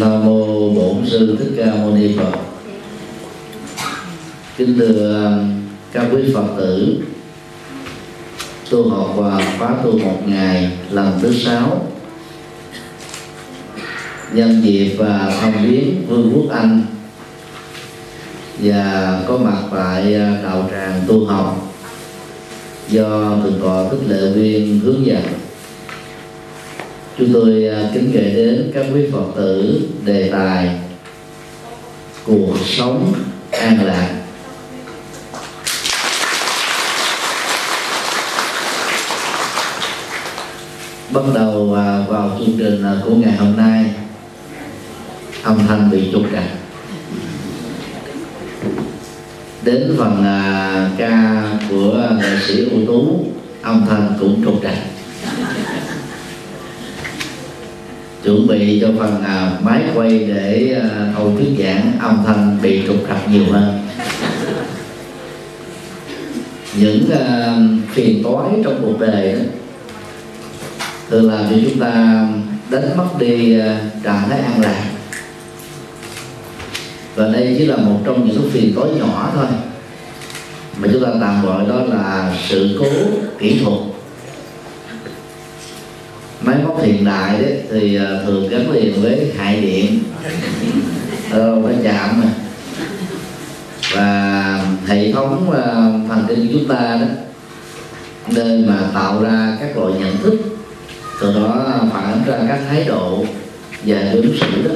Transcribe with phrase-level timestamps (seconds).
[0.00, 2.38] nam mô bổn sư thích ca mâu ni phật.
[4.56, 5.44] Kính thưa à,
[5.92, 6.96] các quý phật tử,
[8.70, 11.86] tu học và khóa tu một ngày lần thứ sáu.
[14.32, 16.82] Nhân dịp và thăm viếng vương quốc anh
[18.58, 21.72] và có mặt tại à, đạo tràng tu học
[22.88, 25.22] do thượng tọa thích lệ viên hướng dẫn
[27.18, 30.80] chúng tôi à, kính kể đến các quý phật tử đề tài
[32.26, 33.12] cuộc sống
[33.50, 34.20] an lạc.
[41.10, 43.84] Bắt đầu à, vào chương trình à, của ngày hôm nay,
[45.42, 46.44] âm thanh bị trục trặc.
[49.62, 50.24] Đến phần
[50.98, 53.26] ca của nghệ sĩ ưu tú,
[53.62, 54.74] âm thanh cũng trục trặc
[58.24, 62.82] chuẩn bị cho phần à, máy quay để à, hầu thuyết giảng, âm thanh bị
[62.86, 63.80] trục trặc nhiều hơn.
[66.78, 67.56] Những à,
[67.92, 69.38] phiền toái trong cuộc đời đó
[71.10, 71.92] thường làm cho chúng ta
[72.70, 73.58] đánh mất đi
[74.04, 74.84] trạng thái an lạc.
[77.14, 79.46] Và đây chỉ là một trong những phiền toái nhỏ thôi,
[80.78, 82.86] mà chúng ta tạm gọi đó là sự cố
[83.38, 83.93] kỹ thuật
[86.44, 89.98] máy móc hiện đại đấy thì ờ, thường gắn liền với hại điện.
[91.30, 92.28] Ờ, phải chạm mà
[93.94, 97.06] và hệ thống ờ, thần kinh của chúng ta đó
[98.28, 100.34] nơi mà tạo ra các loại nhận thức
[101.20, 103.24] từ đó phản ánh ra các thái độ
[103.84, 104.74] và ứng xử đó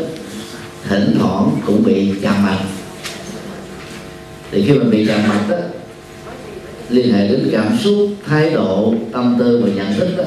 [0.88, 2.58] thỉnh thoảng cũng bị chạm mặt
[4.50, 5.56] thì khi mình bị chạm mặt đó
[6.88, 7.94] liên hệ đến cảm xúc
[8.26, 10.24] thái độ tâm tư và nhận thức đó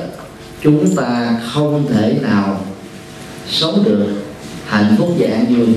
[0.62, 2.66] chúng ta không thể nào
[3.50, 4.08] sống được
[4.68, 5.68] hạnh phúc và an vui.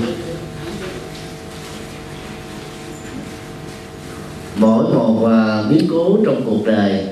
[4.55, 7.07] Mỗi một à, biến cố trong cuộc đời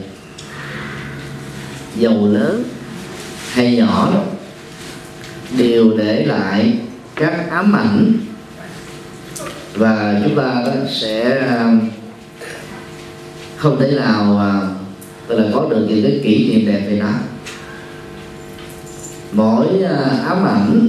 [1.98, 2.64] giàu lớn
[3.52, 4.24] hay nhỏ,
[5.58, 6.78] đều để lại
[7.16, 8.14] các ám ảnh
[9.74, 11.74] và chúng ta sẽ à,
[13.58, 14.62] không thể nào à,
[15.28, 17.10] tức là có được những cái kỷ niệm đẹp về nó
[19.34, 20.88] mỗi à, ám ảnh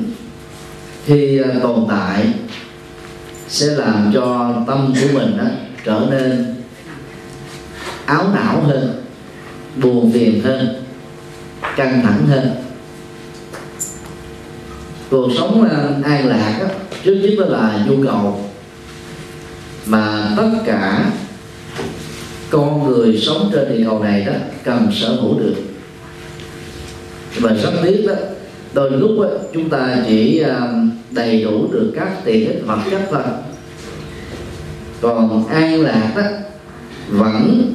[1.07, 2.33] khi à, tồn tại
[3.49, 5.45] sẽ làm cho tâm của mình đó
[5.85, 6.55] trở nên
[8.05, 9.05] áo não hơn
[9.77, 10.85] buồn phiền hơn
[11.77, 12.51] căng thẳng hơn.
[15.11, 16.67] Cuộc sống à, an lạc đó,
[17.05, 18.51] trước nhất đó là nhu cầu.
[19.87, 21.11] Mà tất cả
[22.51, 24.33] con người sống trên địa cầu này đó
[24.65, 25.55] cần sở hữu được.
[27.41, 28.15] Và rất tiếc đó
[28.75, 30.73] đôi lúc ấy, chúng ta chỉ à,
[31.11, 33.23] đầy đủ được các tiện ích vật chất thôi.
[35.01, 36.23] Còn an lạc đó
[37.09, 37.73] vẫn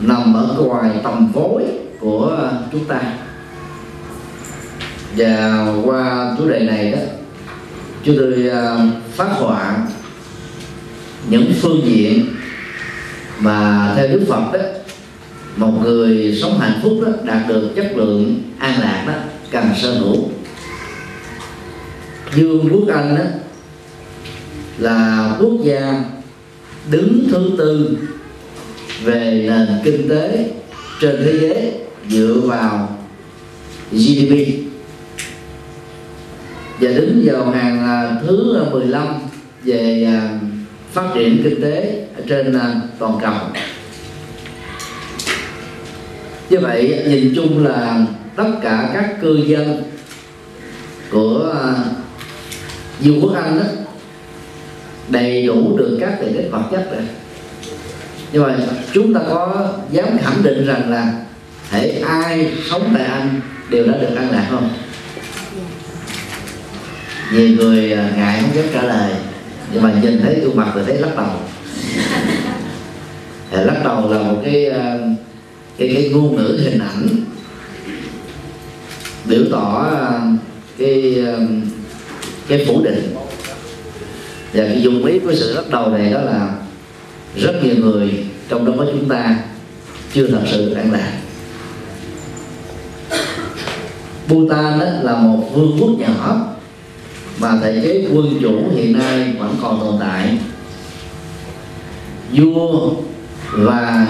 [0.00, 1.62] nằm ở ngoài tầm vối
[2.00, 3.00] của chúng ta.
[5.16, 6.98] Và qua chủ đề này đó
[8.04, 8.76] chúng tôi à,
[9.14, 9.76] phát họa
[11.28, 12.26] những phương diện
[13.38, 14.58] mà theo Đức Phật đó
[15.56, 19.14] một người sống hạnh phúc đó đạt được chất lượng an lạc đó
[19.50, 20.31] cần sở hữu.
[22.36, 23.24] Dương quốc Anh đó
[24.78, 26.04] là quốc gia
[26.90, 27.98] đứng thứ tư
[29.04, 30.50] về nền kinh tế
[31.00, 31.72] trên thế giới
[32.08, 32.98] dựa vào
[33.92, 34.62] GDP
[36.80, 39.06] và đứng vào hàng à, thứ à, 15
[39.64, 40.38] về à,
[40.92, 42.58] phát triển kinh tế trên
[42.98, 43.34] toàn cầu.
[46.50, 48.06] Như vậy, nhìn chung là
[48.36, 49.82] tất cả các cư dân
[51.10, 51.54] của
[53.04, 53.64] vương quốc anh đó
[55.08, 57.02] đầy đủ được các tiện ích vật chất rồi.
[58.32, 58.56] Nhưng mà
[58.92, 61.12] chúng ta có dám khẳng định rằng là
[61.70, 63.40] thể ai sống tại anh
[63.70, 64.70] đều đã được an lạc không?
[67.32, 69.12] Nhiều người à, ngại không dám trả lời,
[69.72, 71.30] nhưng mà nhìn thấy gương mặt thì thấy lắc đầu.
[73.50, 74.98] Lắc đầu là một cái à,
[75.78, 77.08] cái cái ngôn ngữ, hình ảnh
[79.24, 80.20] biểu tỏ à,
[80.78, 81.24] cái
[82.56, 83.14] cái phủ định.
[84.52, 86.54] Và cái dùng ý của sự lắc đầu này đó là
[87.36, 89.36] rất nhiều người trong đó có chúng ta
[90.14, 91.12] chưa thật sự an lạc.
[94.28, 96.46] Bhutan đó là một vương quốc nhỏ,
[97.38, 100.38] mà thể chế quân chủ hiện nay vẫn còn tồn tại.
[102.32, 102.90] Vua
[103.52, 104.06] và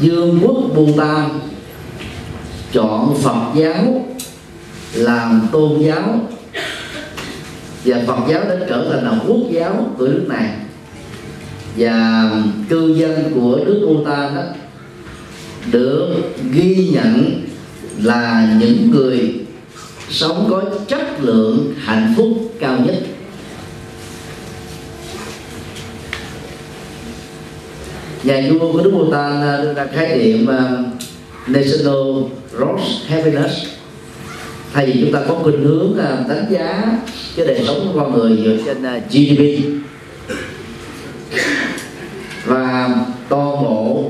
[0.00, 1.28] dương quốc Bhutan
[2.72, 4.06] chọn Phật giáo
[4.92, 6.28] làm tôn giáo
[7.84, 10.50] và Phật giáo đã trở thành là quốc giáo của nước này.
[11.76, 12.30] Và
[12.68, 14.42] cư dân của nước Bhutan đó
[15.72, 16.14] được
[16.52, 17.42] ghi nhận
[18.02, 19.34] là những người
[20.10, 22.94] sống có chất lượng hạnh phúc cao nhất.
[28.24, 30.68] Nhà vua của nước Bhutan đưa ra khái niệm à,
[31.46, 32.22] national
[32.52, 33.54] gross happiness.
[34.72, 36.98] Thay vì chúng ta có khuynh hướng à, đánh giá
[37.38, 39.42] cái đời sống của con người dựa trên à, GDP
[42.46, 42.90] và
[43.28, 44.04] toàn bộ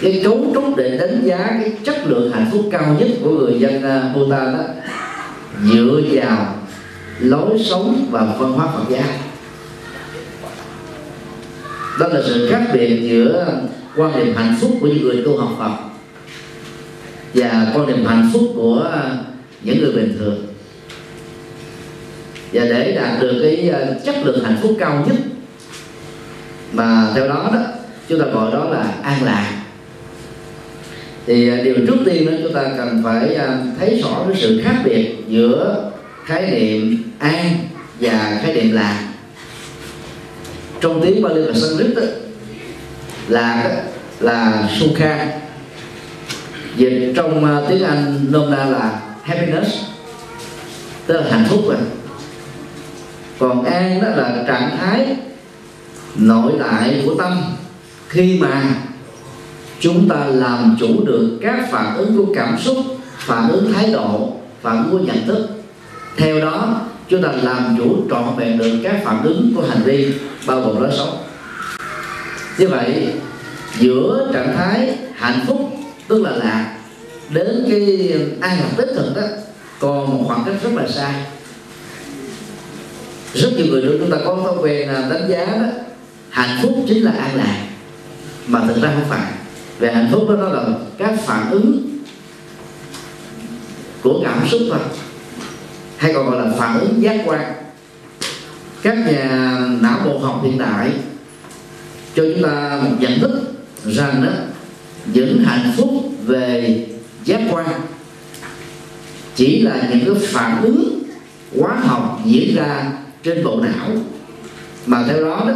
[0.00, 3.60] cái cấu trúc để đánh giá cái chất lượng hạnh phúc cao nhất của người
[3.60, 4.64] dân à, Bhutan đó,
[5.64, 6.54] dựa vào
[7.20, 9.08] lối sống và văn hóa Phật giáo.
[12.00, 13.60] Đó là sự khác biệt giữa
[13.96, 15.72] quan niệm hạnh phúc của những người tu học Phật
[17.34, 19.16] và quan niệm hạnh phúc của à,
[19.62, 20.51] những người bình thường
[22.52, 25.16] và để đạt được cái ờ, chất lượng hạnh phúc cao nhất.
[26.72, 27.60] Mà theo đó đó
[28.08, 29.62] chúng ta gọi đó là an lạc.
[31.26, 34.62] Thì ờ, điều trước tiên đó chúng ta cần phải ờ, thấy rõ cái sự
[34.64, 35.90] khác biệt giữa
[36.24, 37.54] khái niệm an
[38.00, 39.08] và khái niệm lạc.
[40.80, 42.02] Trong tiếng Bali và Sanskrit đó,
[43.28, 43.76] là
[44.20, 45.26] là sukha.
[46.76, 49.76] Dịch trong tiếng Anh nôm na là happiness
[51.06, 51.76] tức là hạnh phúc rồi
[53.42, 55.16] còn an đó là trạng thái
[56.14, 57.42] nội tại của tâm,
[58.08, 58.62] khi mà
[59.80, 62.76] chúng ta làm chủ được các phản ứng của cảm xúc,
[63.18, 65.48] phản ứng thái độ, phản ứng của nhận thức,
[66.16, 70.14] theo đó chúng ta làm chủ trọn vẹn được các phản ứng của hành vi,
[70.46, 71.18] bao gồm lối sống.
[72.58, 73.14] Như vậy,
[73.78, 75.72] giữa trạng thái hạnh phúc,
[76.08, 76.76] tức là lạc,
[77.30, 79.22] đến cái an lạc đích thực đó,
[79.80, 81.14] còn một khoảng cách rất là xa
[83.34, 85.66] rất nhiều người chúng ta có thói quen à, đánh giá đó.
[86.30, 87.66] Hạnh phúc chính là an lạc
[88.46, 89.32] mà thực ra không phải.
[89.78, 90.64] Về hạnh phúc đó, đó là
[90.98, 91.98] các phản ứng
[94.02, 94.78] của cảm xúc thôi
[95.96, 97.52] hay còn gọi là phản ứng giác quan.
[98.82, 100.90] Các nhà não bộ học hiện đại
[102.14, 103.52] cho chúng ta nhận thức
[103.86, 104.32] rằng đó
[105.06, 105.90] những hạnh phúc
[106.26, 106.86] về
[107.24, 107.66] giác quan
[109.34, 111.02] chỉ là những cái phản ứng
[111.58, 113.88] hóa học diễn ra trên bộ não.
[114.86, 115.54] Mà theo đó đó,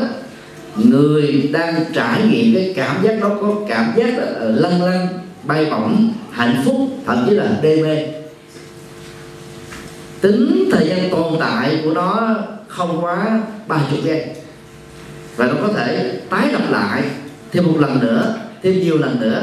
[0.77, 5.09] người đang trải nghiệm cái cảm giác đó, có cảm giác là ờ, lăn lăn
[5.45, 6.77] bay bổng, hạnh phúc,
[7.07, 8.07] thậm chí là đê mê.
[10.21, 12.37] Tính thời gian tồn tại của nó
[12.69, 14.27] không quá ba chục giây.
[15.37, 17.03] Và nó có thể tái lặp lại
[17.53, 19.43] thêm một lần nữa, thêm nhiều lần nữa,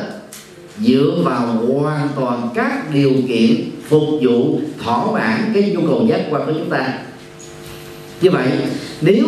[0.80, 1.46] dựa vào
[1.81, 6.54] hoàn toàn các điều kiện phục vụ thỏa mãn cái nhu cầu giác quan của
[6.54, 6.94] chúng ta
[8.24, 8.48] như vậy,
[9.02, 9.25] nếu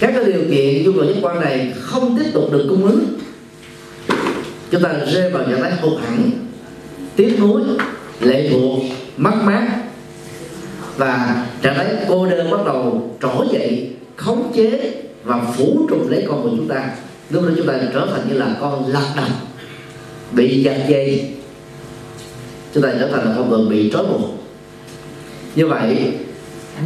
[0.00, 3.04] các cái điều kiện nhu cầu giác quan này không tiếp tục được cung ứng,
[4.70, 6.30] chúng ta rơi vào trạng thái hụt hẳn,
[7.16, 7.62] tiếc nuối,
[8.20, 8.80] lệ thuộc,
[9.16, 9.68] mất mát
[10.96, 14.92] và trạng thái cô đơn bắt đầu trỗi dậy, khống chế
[15.24, 16.90] và phủ trùng lấy con của chúng ta.
[17.30, 19.30] Lúc đó chúng ta trở thành như là con lạc đầm
[20.32, 21.30] bị giật dây.
[22.74, 24.44] Chúng ta trở thành là con người bị trói buộc.
[25.54, 26.12] Như vậy,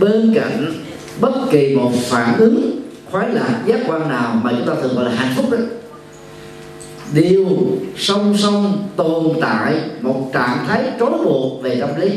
[0.01, 0.73] bên cạnh
[1.21, 5.05] bất kỳ một phản ứng, khoái lạc, giác quan nào mà chúng ta thường gọi
[5.05, 5.59] là hạnh phúc đó.
[7.15, 7.47] Đều
[7.97, 12.11] song song tồn tại một trạng thái trói buộc về tâm lý.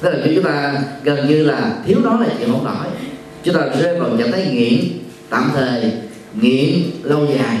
[0.00, 2.86] Tức là khi chúng ta gần như là thiếu nó là chuyện không nổi.
[3.42, 4.80] Chúng ta rơi vào trạng thái nghiện
[5.30, 5.92] tạm thời,
[6.40, 7.58] nghiện lâu dài.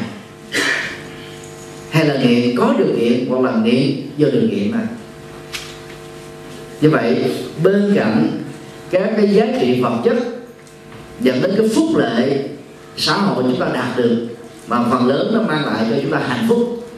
[1.90, 4.80] Hay là nghiện có điều kiện, hoặc là nghiện do điều kiện mà.
[6.80, 7.24] Như vậy,
[7.62, 8.28] bên cạnh
[8.90, 10.16] các cái giá trị vật chất
[11.20, 12.48] dẫn đến cái phúc lệ
[12.96, 14.26] xã hội chúng ta đạt được
[14.66, 16.88] mà phần lớn nó mang lại cho chúng ta hạnh phúc.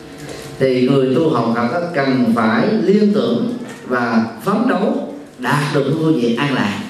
[0.58, 6.12] Thì người tu học Phật cần phải liên tưởng và phấn đấu đạt được ngôi
[6.12, 6.80] vị an lạc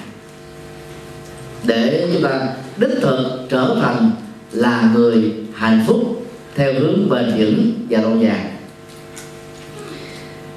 [1.63, 4.11] để chúng ta đích thực trở thành
[4.51, 6.25] là người hạnh phúc
[6.55, 8.45] theo hướng bền vững và lâu dài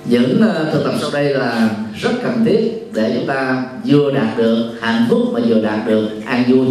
[0.04, 4.38] những ờ, thực tập sau đây là rất cần thiết để chúng ta vừa đạt
[4.38, 6.66] được hạnh phúc mà vừa đạt được an vui.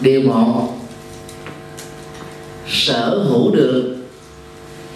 [0.00, 0.68] Điều một,
[2.68, 3.96] sở hữu được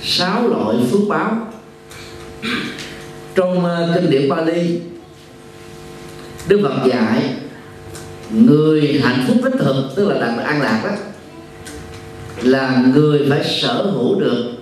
[0.02, 1.48] sáu loại phước báo.
[3.34, 4.80] Trong ờ, kinh điển Bali
[6.48, 7.34] Đức Phật dạy,
[8.30, 10.90] người hạnh phúc đích thực, tức là đạt được an lạc đó,
[12.42, 14.55] là người phải sở hữu được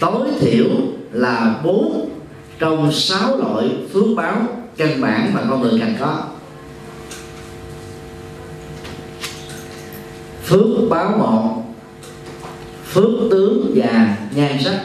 [0.00, 0.66] tối thiểu
[1.12, 2.10] là bốn
[2.58, 6.24] trong sáu loại phước báo căn bản mà con người cần có.
[10.44, 11.62] Phước báo một,
[12.92, 14.80] phước tướng và nhan sắc.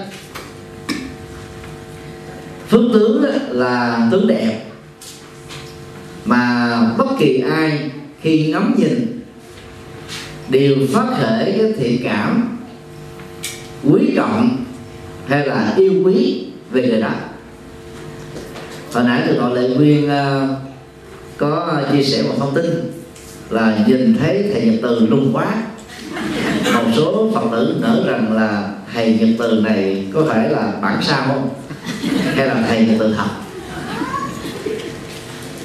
[2.70, 4.66] Phước tướng là tướng đẹp,
[6.26, 7.92] mà bất kỳ ai
[8.22, 9.22] khi ngắm nhìn
[10.50, 12.58] đều phát khởi cái thiện cảm
[13.84, 14.63] quý trọng
[15.34, 17.12] hay là yêu quý về người đời.
[18.94, 20.48] Hồi nãy từ đội lệ nguyên uh, ờ,
[21.38, 22.66] có chia sẻ một thông tin
[23.50, 25.46] là nhìn thấy thầy nhật từ lung quá.
[26.74, 30.98] Một số phật tử nở rằng là thầy nhật từ này có phải là bản
[31.02, 31.50] sao không?
[32.36, 33.30] Hay là thầy nhật từ thật?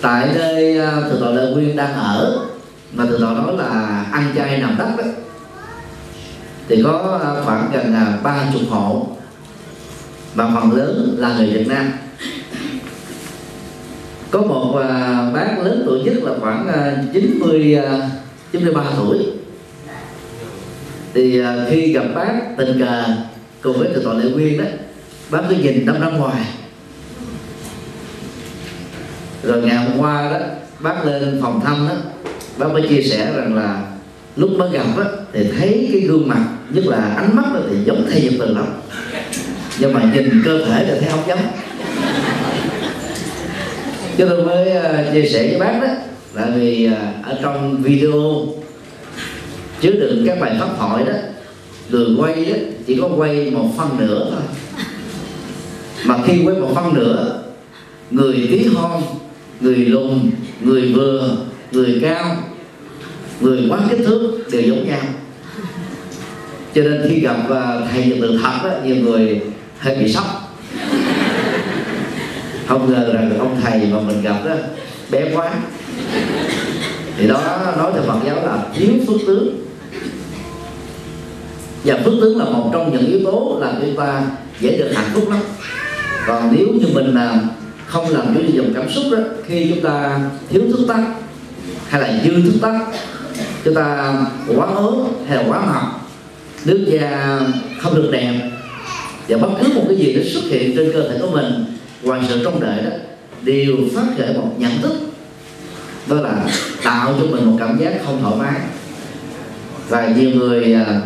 [0.03, 2.47] Tại nơi ờ, uh, thượng tọa lệ nguyên đang ở
[2.93, 5.05] mà từ tọa nói là ăn chay nằm đất đó
[6.69, 9.18] thì có ờ, khoảng gần ba chục hộ
[10.35, 11.93] và phần lớn là người Việt Nam.
[14.31, 18.03] Có một uh, bác lớn tuổi nhất là khoảng uh, 90 uh,
[18.53, 19.19] 93 tuổi.
[21.15, 23.05] Thì uh, khi gặp bác tình cờ
[23.63, 24.65] cùng với thượng tọa lệ quyên đó
[25.31, 26.45] bác cứ nhìn đâm ra ngoài.
[29.43, 30.39] Rồi ngày hôm qua đó
[30.79, 31.95] bác lên phòng thăm đó
[32.59, 33.83] bác mới chia sẻ rằng là
[34.37, 37.77] lúc mới gặp đó, thì thấy cái gương mặt nhất là ánh mắt đó thì
[37.85, 38.67] giống thầy nhật từ lắm
[39.79, 41.39] nhưng mà nhìn cơ thể là thấy không giống.
[44.19, 45.95] Cho tôi mới ờ, chia sẻ với bác đó
[46.35, 48.47] là vì ờ, ở trong video
[49.81, 51.13] chứa đựng các bài pháp thoại đó
[51.91, 52.57] người quay đó
[52.87, 54.43] chỉ có quay một phân nửa thôi.
[56.05, 57.43] Mà khi quay một phân nửa
[58.11, 59.03] người tí hon
[59.61, 60.31] người lùn
[60.61, 61.37] người vừa
[61.73, 62.37] người cao
[63.41, 65.01] người quá kích thước đều giống nhau.
[66.75, 69.41] Cho nên khi gặp ờ, thầy nhật từ thật đó, nhiều người
[69.79, 70.25] hơi bị sốc.
[72.69, 74.55] Không ngờ rằng ông thầy mà mình gặp đó,
[75.11, 75.51] bé quá.
[77.19, 77.41] Thì đó,
[77.79, 79.65] nói theo Phật giáo là thiếu phước tướng.
[81.85, 84.23] Và phước tướng là một trong những yếu tố làm chúng ta
[84.61, 85.41] dễ được hạnh phúc lắm.
[86.27, 87.41] Còn nếu như mình là
[87.87, 90.19] không làm chủ dòng cảm xúc đó, khi chúng ta
[90.51, 91.01] thiếu thức tắc
[91.89, 92.75] hay là dư thức tắc,
[93.65, 94.15] chúng ta
[94.57, 95.83] quá ớn hay là quá mập,
[96.65, 97.41] nước da
[97.79, 98.51] không được đẹp
[99.29, 101.65] và bất cứ một cái gì nó xuất hiện trên cơ thể của mình
[102.03, 102.91] ngoài sự trong đợi đó
[103.43, 104.93] đều phát khởi một nhận thức.
[106.07, 106.47] Đó là
[106.85, 108.61] tạo cho mình một cảm giác không thoải mái.
[109.89, 111.01] Và nhiều người à,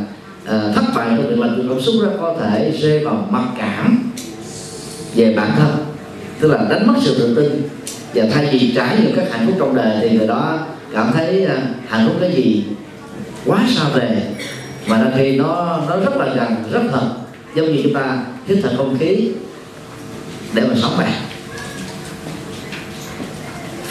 [0.46, 3.44] à, thất bại trong việc làm chủ cảm xúc đó có thể rơi vào mặc
[3.58, 4.12] cảm
[5.14, 5.70] về bản thân.
[6.40, 7.62] Tức là đánh mất sự tự tin
[8.14, 10.58] và thay vì trải nghiệm các hạnh phúc trong đời thì người đó
[10.94, 11.56] cảm thấy à,
[11.88, 12.64] hạnh phúc cái gì
[13.46, 14.22] quá xa về.
[14.86, 17.08] Mà đôi khi nó nó rất là gần rất thật
[17.54, 19.30] giống như chúng ta hít thở không khí
[20.54, 21.12] để mà sống bạn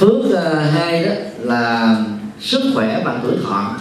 [0.02, 1.96] phước uh, hai đó là
[2.40, 3.76] sức khỏe và tuổi thọ.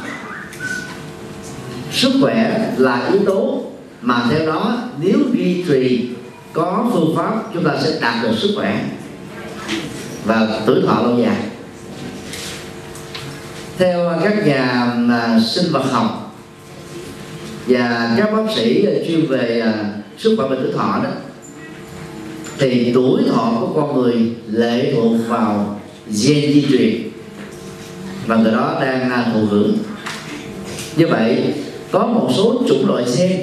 [1.92, 3.62] Sức khỏe là yếu tố
[4.02, 6.10] mà theo đó nếu duy trì
[6.52, 8.84] có phương pháp chúng ta sẽ đạt được sức khỏe
[10.24, 11.36] và tuổi thọ lâu dài.
[13.78, 16.19] Theo các nhà à, sinh vật học
[17.70, 21.10] và các bác sĩ chuyên về uh, sức khỏe và tuổi thọ đó
[22.58, 24.14] thì tuổi thọ của con người
[24.50, 27.10] lệ thuộc vào gen di truyền.
[28.26, 29.76] Và người đó đang à, thụ hưởng.
[30.96, 31.54] Như vậy
[31.90, 33.40] có một số chủng loại gen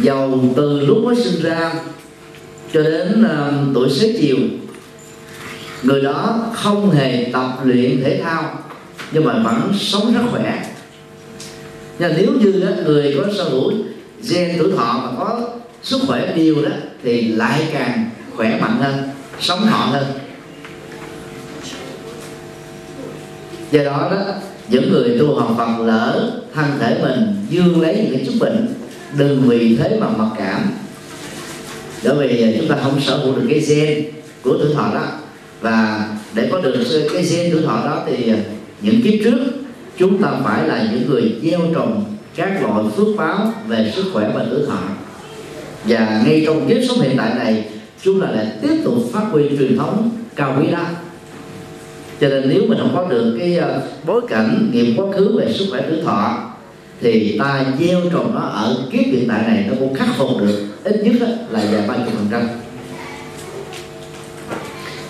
[0.00, 1.74] giàu từ lúc mới sinh ra
[2.72, 4.36] cho đến uh, tuổi xế chiều.
[5.82, 8.58] Người đó không hề tập luyện thể thao
[9.12, 10.75] nhưng mà vẫn sống rất khỏe
[11.98, 13.72] nhưng nếu như đó, người có sở hữu
[14.30, 15.40] gen tuổi thọ mà có
[15.82, 16.70] sức khỏe đều đó
[17.02, 18.94] thì lại càng khỏe mạnh hơn
[19.40, 20.04] sống thọ hơn.
[23.70, 24.34] Do đó đó
[24.68, 28.68] những người tu học phần lỡ thân thể mình dương lấy những cái chút bệnh
[29.18, 30.70] đừng vì thế mà mặc cảm.
[32.04, 34.04] Bởi vì à, chúng ta không sở hữu được cái gen
[34.42, 35.06] của tuổi thọ đó.
[35.60, 36.74] Và để có được
[37.12, 38.36] cái gen tuổi thọ đó thì à,
[38.80, 39.38] những kiếp trước
[39.98, 42.04] chúng ta phải là những người gieo trồng
[42.36, 44.78] các loại phước báo về sức khỏe và tuổi thọ.
[45.84, 47.64] Và ngay trong kiếp sống hiện tại này,
[48.02, 50.84] chúng ta lại tiếp tục phát huy truyền thống cao quý đó.
[52.20, 55.52] Cho nên nếu mình không có được cái ờ, bối cảnh nghiệm quá khứ về
[55.52, 56.38] sức khỏe tuổi thọ,
[57.00, 60.66] thì ta gieo trồng nó ở kiếp hiện tại này nó cũng khắc phục được
[60.84, 62.48] ít nhất là vài ba chục phần trăm.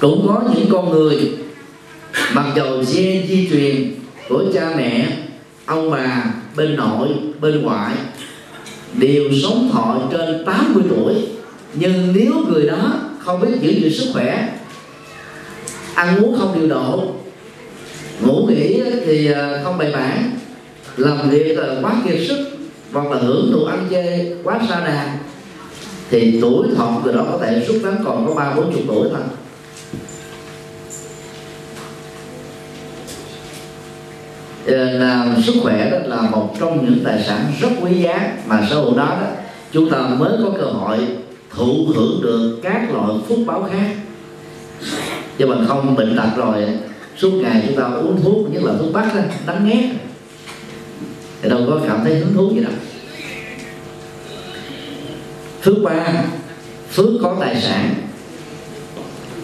[0.01, 1.33] Cũng có những con người
[2.35, 3.95] mặc dầu gen di truyền
[4.29, 5.09] của cha mẹ,
[5.67, 6.25] ông bà,
[6.57, 7.09] bên nội,
[7.41, 7.95] bên ngoại
[8.99, 11.15] đều sống thọ trên 80 tuổi.
[11.75, 14.49] Nhưng nếu người đó không biết giữ gìn sức khỏe,
[15.95, 17.13] ăn uống không điều độ,
[18.21, 20.31] ngủ nghỉ thì à, không bài bản,
[20.97, 22.47] làm việc là quá kiệt sức
[22.93, 25.19] hoặc là hưởng thụ ăn chơi quá xa đà,
[26.11, 29.09] thì tuổi thọ người đó có thể rút ngắn còn có ba bốn chục tuổi
[29.11, 29.21] thôi.
[34.67, 38.67] Ờ, là sức khỏe đó là một trong những tài sản rất quý giá mà
[38.71, 39.27] sau đó đó
[39.73, 40.99] chúng ta mới có cơ hội
[41.51, 43.91] thụ hưởng được các loại phúc báo khác.
[45.39, 46.65] Chứ mà không bệnh tật rồi
[47.17, 49.91] suốt ngày chúng ta uống thuốc nhất là thuốc bắc đó, đắng nghét.
[51.43, 52.73] Thì đâu có cảm thấy hứng thú gì đâu.
[55.63, 56.25] Thứ ba
[56.91, 57.95] phước có tài sản.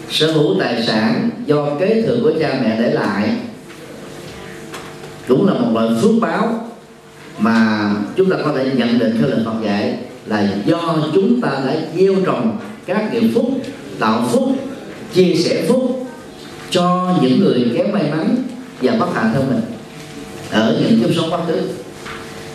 [0.09, 3.29] Sở hữu tài sản do kế thừa của cha mẹ để lại
[5.27, 6.69] cũng là một loại phước báo
[7.39, 11.49] mà chúng ta có thể nhận định theo lời Phật dạy là do chúng ta
[11.49, 13.45] đã gieo trồng các nghiệp phúc,
[13.99, 14.49] tạo phúc,
[15.13, 16.07] chia sẻ phúc
[16.69, 18.35] cho những người kém may mắn
[18.81, 19.61] và bất hạnh hơn mình,
[20.51, 21.61] ở những kiếp sống quá khứ.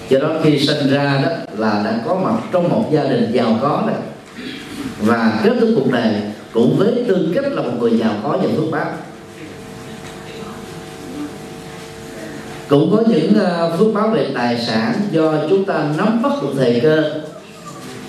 [0.09, 3.59] Do đó khi sinh ra đó là đã có mặt trong một gia đình giàu
[3.63, 3.97] có này
[5.01, 6.15] và kết thúc cuộc đời
[6.53, 8.93] cũng với tư cách là một người giàu có và phước báo.
[12.69, 16.49] Cũng có những ờ, phước báo về tài sản do chúng ta nắm bắt được
[16.57, 17.21] thời cơ,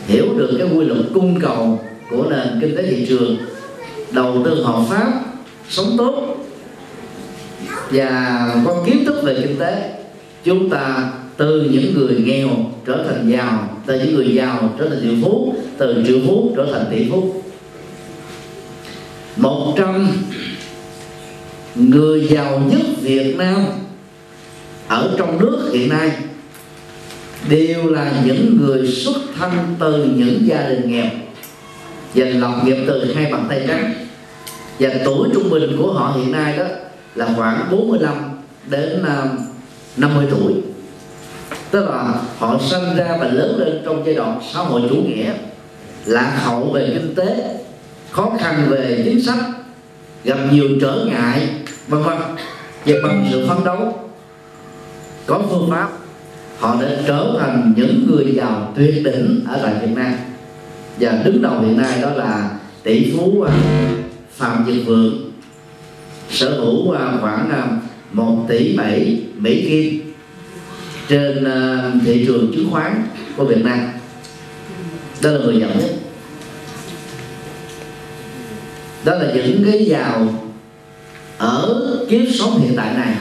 [0.08, 1.80] hiểu được cái quy luật cung cầu
[2.12, 3.38] của nền kinh tế thị trường,
[4.12, 5.14] đầu tư hợp pháp,
[5.70, 6.36] sống tốt
[7.92, 9.92] và có kiến thức về kinh tế.
[10.44, 12.50] Chúng ta từ những người nghèo
[12.86, 16.68] trở thành giàu, từ những người giàu trở thành triệu phú, từ triệu phú trở
[16.74, 17.34] thành tỷ phú.
[19.38, 20.08] Một trăm
[21.76, 23.66] người giàu nhất Việt Nam
[24.90, 26.12] ở trong nước hiện nay,
[27.50, 31.10] đều là những người xuất thân từ những gia đình nghèo
[32.16, 33.94] và lập nghiệp từ hai bàn tay trắng.
[34.80, 36.64] Và tuổi trung bình của họ hiện nay đó
[37.16, 38.16] là khoảng 45
[38.70, 39.24] đến à,
[39.98, 40.54] 50 tuổi.
[41.72, 45.32] Tức là họ sinh ra và lớn lên trong giai đoạn xã hội chủ nghĩa,
[46.06, 47.56] lạc hậu về kinh tế,
[48.12, 49.40] khó khăn về chính sách,
[50.24, 51.50] gặp nhiều trở ngại,
[51.88, 52.18] vân vân.
[52.86, 54.09] Và bằng sự phấn đấu
[55.30, 55.90] có phương pháp.
[56.60, 60.14] Họ đã trở thành những người giàu tuyệt đỉnh ở tại Việt Nam.
[61.00, 62.50] Và đứng đầu hiện nay đó là
[62.84, 63.54] tỷ phú à,
[64.32, 65.32] Phạm Nhật Vượng.
[66.30, 67.68] Sở hữu à, khoảng à,
[68.12, 70.14] 1 tỷ 7 Mỹ Kim
[71.08, 71.46] trên
[72.06, 73.04] thị trường chứng khoán
[73.38, 73.80] của Việt Nam.
[75.22, 75.92] Đó là người giàu nhất.
[79.06, 80.28] Đó là những cái giàu
[81.38, 83.16] ở kiếp sống hiện tại này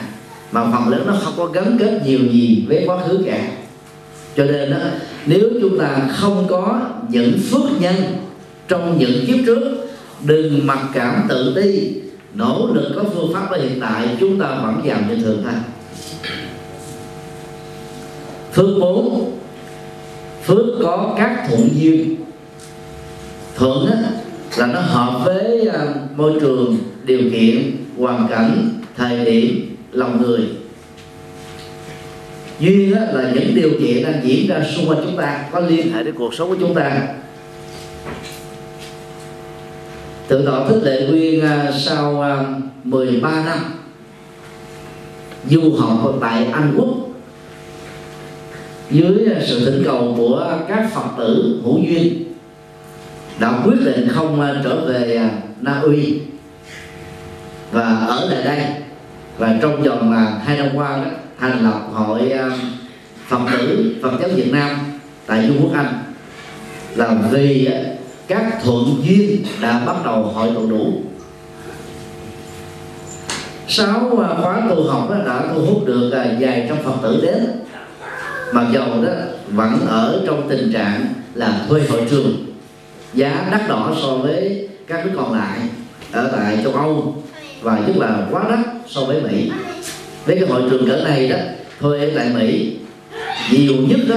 [0.52, 3.48] mà phần lớn nó không có gắn kết nhiều gì với quá khứ cả.
[4.37, 4.76] Cho nên đó
[5.26, 7.94] nếu chúng ta không có những phước nhân
[8.68, 9.88] trong những kiếp trước
[10.24, 11.92] đừng mặc cảm tự ti
[12.34, 15.54] nỗ lực có phương pháp ở hiện tại chúng ta vẫn giàu như thường thôi.
[18.52, 19.32] Phước bốn
[20.44, 22.16] phước có các thuận duyên.
[23.56, 23.96] Thuận á,
[24.56, 30.40] là nó hợp với à, môi trường điều kiện hoàn cảnh thời điểm lòng người.
[32.61, 36.03] Duyên là những điều kiện đang diễn ra xung quanh chúng ta, có liên hệ
[36.03, 37.09] đến cuộc sống của chúng ta.
[40.29, 42.44] Tự tọa thích lệ nguyên à, sau à,
[42.85, 43.59] 13 năm
[45.51, 46.88] du học tại Anh Quốc,
[48.90, 52.24] dưới à, sự thỉnh cầu của các Phật tử hữu duyên,
[53.38, 56.20] đã quyết định không trở về Na Uy
[57.72, 58.88] và ở lại đây
[59.38, 62.51] và trong vòng là hai năm qua đó, thành lập hội à,
[63.29, 64.77] phật tử phật giáo việt nam
[65.27, 65.98] tại vương quốc anh.
[66.94, 67.81] Là vì à,
[68.29, 71.03] các thuận duyên đã bắt đầu hội tụ đủ.
[73.68, 77.46] Sáu à, khóa tu học đã thu hút được vài trăm phật tử đến.
[78.53, 79.12] Mặc dầu đó
[79.48, 82.46] vẫn ở trong tình trạng là thuê hội trường
[83.14, 85.59] giá đắt đỏ so với các nước còn lại
[86.12, 87.22] ở tại châu Âu
[87.62, 89.51] và nhất là quá đắt so với Mỹ.
[90.27, 91.37] Với cái hội trường cỡ này đó
[91.81, 92.77] thuê tại Mỹ.
[93.53, 94.16] Nhiều nhất đó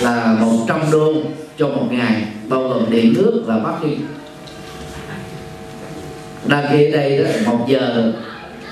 [0.00, 1.14] là 100 đô
[1.58, 4.00] cho một ngày bao gồm điện nước và parking.
[6.46, 8.12] Đăng ký ở đây đó một giờ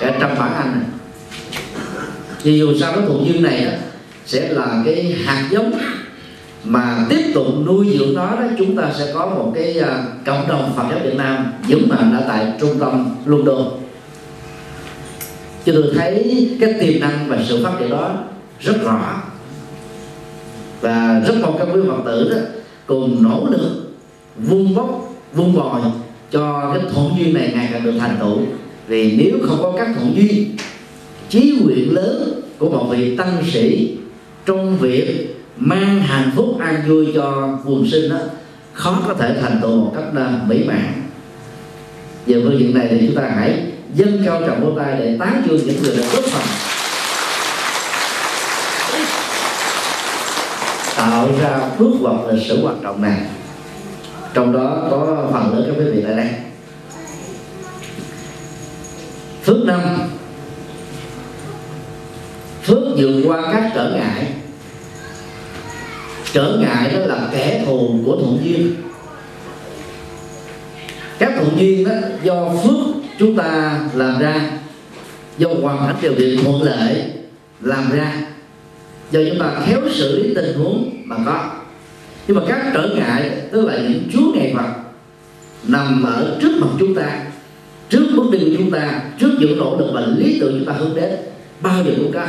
[0.01, 0.85] cả trăm bản anh.
[2.43, 3.71] Thì dù sao cái thụ duyên này đó,
[4.27, 5.73] sẽ là cái hạt giống
[6.65, 10.49] mà tiếp tục nuôi dưỡng nó đó chúng ta sẽ có một cái à, cộng
[10.49, 13.86] đồng Phật giáo Việt Nam vững mạnh ở tại trung tâm London
[15.67, 18.25] cho tôi thấy cái tiềm năng và sự phát triển đó
[18.61, 19.23] rất rõ.
[20.81, 22.37] Và rất mong các quý phật tử đó
[22.87, 23.95] cùng nỗ lực,
[24.37, 25.81] vun bốc vun bồi
[26.31, 28.39] cho cái thuận duyên này ngày càng được thành tựu.
[28.89, 30.57] Vì nếu không có các thuận duyên,
[31.29, 33.97] chí nguyện lớn của một vị tăng sĩ
[34.47, 38.19] trong việc mang hạnh phúc an vui cho quần sinh đó,
[38.73, 40.93] khó có thể thành tựu một cách à, mỹ mãn.
[42.27, 43.63] Về phương diện này thì chúng ta hãy
[43.97, 46.43] dân cao trọng đôi tay để tán dương những người đã góp phần.
[50.97, 53.21] Tạo ra bước vọng lịch sử hoạt động này.
[54.35, 56.29] Trong đó có phần lớn các quý vị tại đây.
[59.45, 59.81] Phước năm.
[62.63, 64.27] Phước vượt qua các trở ngại.
[66.33, 68.75] Trở ngại đó là kẻ thù của thuận duyên.
[71.19, 74.51] Các thuận duyên đó do phước chúng ta làm ra,
[75.39, 77.03] do hoàn cảnh điều kiện thuận lợi,
[77.61, 78.13] làm ra.
[79.11, 81.51] Do chúng ta khéo xử lý tình huống mà có.
[82.27, 84.73] Nhưng mà các trở ngại, tức là những chúa ngày vật,
[85.69, 87.23] nằm ở trước mặt chúng ta,
[87.89, 90.73] trước bước đi của chúng ta, trước những nỗ lực và lý tưởng chúng ta
[90.73, 91.11] hướng đến.
[91.61, 92.27] Bao giờ cũng có.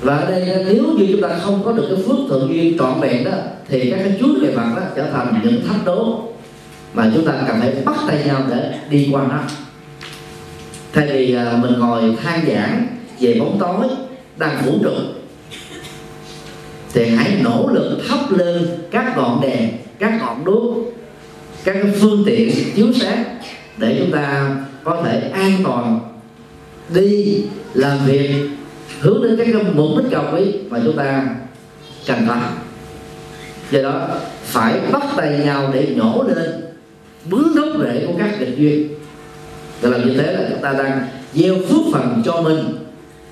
[0.00, 3.00] Và ở đây, nếu như chúng ta không có được cái phước thượng duyên trọn
[3.00, 3.32] vẹn đó,
[3.68, 6.27] thì các cái chúa ngày vật đó trở thành những thách đố
[6.94, 9.40] mà chúng ta cần phải bắt tay nhau để đi qua nó.
[10.92, 12.86] Thay vì à, mình ngồi than giảng
[13.20, 13.88] về bóng tối,
[14.36, 14.90] đang vũ trụ,
[16.92, 20.94] thì hãy nỗ lực thắp lên các ngọn đèn, các ngọn đuốc,
[21.64, 23.24] các phương tiện chiếu sáng
[23.76, 26.00] để chúng ta có thể an toàn
[26.88, 27.42] đi
[27.74, 28.48] làm việc,
[29.00, 31.28] hướng đến cái mục đích cao quý mà chúng ta
[32.06, 32.36] cần có
[33.70, 34.08] do đó,
[34.44, 36.67] phải bắt tay nhau để nhổ lên
[37.30, 38.88] bướng gốc rễ của các định duyên.
[39.80, 42.64] Và làm như thế là chúng ta đang gieo phước phần cho mình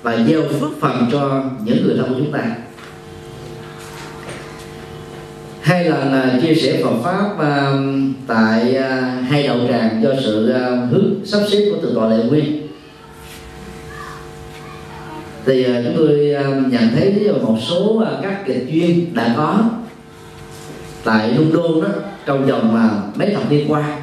[0.03, 2.55] và gieo phước phần cho những người thân của chúng ta.
[5.61, 7.79] Hay là, là chia sẻ Phật pháp uh,
[8.27, 12.23] tại uh, hai đầu tràng do sự uh, hướng sắp xếp của từ tòa lệ
[12.23, 12.67] nguyên.
[15.45, 19.63] Thì uh, chúng tôi uh, nhận thấy một số uh, các kịch duyên đã có
[21.03, 21.89] tại London đó
[22.27, 23.99] trong vòng mà mấy thập niên qua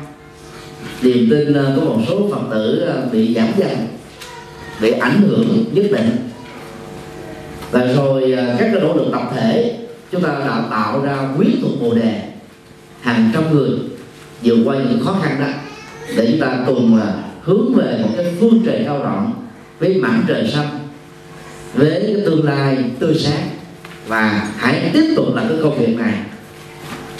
[1.03, 3.71] niềm tin à, uh, có một số phật tử uh, bị giảm dần
[4.81, 6.11] bị ảnh hưởng nhất định.
[7.71, 9.79] Và rồi uh, các cái nỗ lực tập thể
[10.13, 12.23] chúng ta đã tạo ra quý thuộc bồ đề.
[13.01, 13.71] Hàng trăm người
[14.43, 15.49] vượt qua những khó khăn đó
[16.17, 17.01] để chúng ta cùng
[17.43, 19.33] hướng về một cái phương trời cao rộng
[19.79, 20.69] với mảng trời xanh
[21.75, 23.49] với cái tương lai tươi sáng.
[24.07, 26.15] Và hãy tiếp tục làm cái công việc này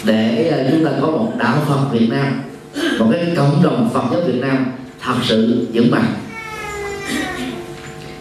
[0.05, 2.41] để ờ, chúng ta có một đạo Phật Việt Nam,
[2.99, 4.65] một cái cộng đồng Phật giáo Việt Nam
[5.01, 6.13] thật sự vững mạnh.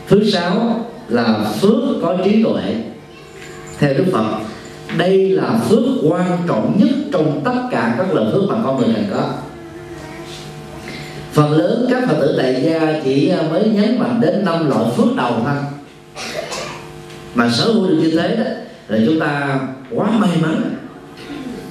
[0.09, 2.75] Thứ sáu là phước có trí tuệ.
[3.79, 4.25] Theo Đức Phật,
[4.99, 8.95] đây là phước quan trọng nhất trong tất cả các lời phước mà con người
[8.95, 9.29] cần có.
[11.33, 14.85] Phần lớn các phật tử tại gia chỉ ờ, mới nhấn mạnh đến năm loại
[14.97, 15.55] phước đầu thôi.
[17.35, 18.51] Mà sở hữu được như thế đó,
[18.89, 19.59] là chúng ta
[19.91, 20.75] quá may mắn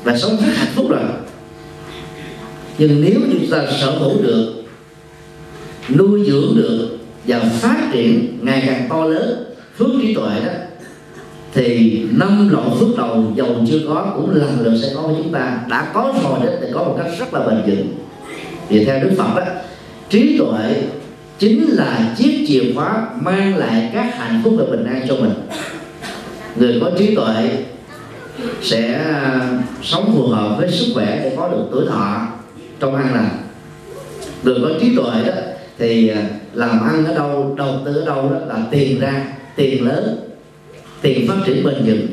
[0.04, 1.00] và sống rất hạnh phúc rồi.
[2.78, 4.64] Nhưng nếu chúng ta sở hữu được,
[5.96, 9.44] nuôi dưỡng được và phát triển ngày càng to lớn
[9.78, 10.54] phước trí tuệ đó,
[11.54, 15.34] thì năm loại phước đầu dầu chưa có cũng lần lượt sẽ có với chúng
[15.34, 15.60] ta.
[15.70, 17.88] Đã có rồi đó, thì có một cách rất là bền vững.
[18.70, 19.44] Vì theo đức phật đó,
[20.10, 20.84] trí tuệ
[21.40, 25.34] chính là chiếc chìa khóa mang lại các hạnh phúc và bình an cho mình.
[26.56, 27.50] Người có trí tuệ
[28.62, 29.40] sẽ ờ,
[29.82, 32.28] sống phù hợp với sức khỏe để có được tuổi thọ
[32.80, 33.30] trong ăn lành.
[34.44, 35.34] Người có trí tuệ đó
[35.78, 36.22] thì ờ,
[36.54, 40.18] làm ăn ở đâu, đầu tư ở đâu đó là tiền ra, tiền lớn,
[41.02, 42.08] tiền phát triển bền vững.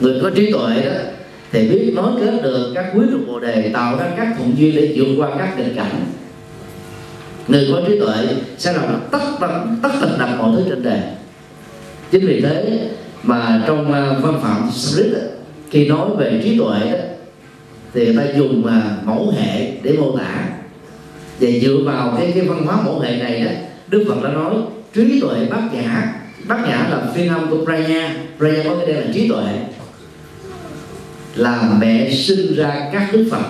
[0.00, 0.92] Người có trí tuệ đó
[1.52, 4.76] thì biết nối kết được các quý luật bồ đề, tạo ra các thuận duyên
[4.76, 6.04] để vượt qua các nghịch cảnh.
[7.48, 8.26] Người có trí tuệ
[8.58, 9.48] sẽ làm tất tất
[9.82, 11.00] tất tật đặt mọi thứ trên đời
[12.10, 12.88] chính vì thế
[13.22, 15.14] mà trong à, văn phạm Smith
[15.70, 16.98] khi nói về trí tuệ đó
[17.94, 20.44] thì người ta dùng uh, mẫu hệ để mô tả.
[21.40, 23.50] Và dựa vào cái cái văn hóa mẫu hệ này đó
[23.88, 24.54] Đức Phật đã nói
[24.94, 26.14] trí tuệ bát nhã.
[26.46, 28.14] Bát nhã là phiên âm của Praya.
[28.38, 29.44] Praya có cái đây là trí tuệ.
[31.34, 33.44] Là mẹ sinh ra các đức Phật.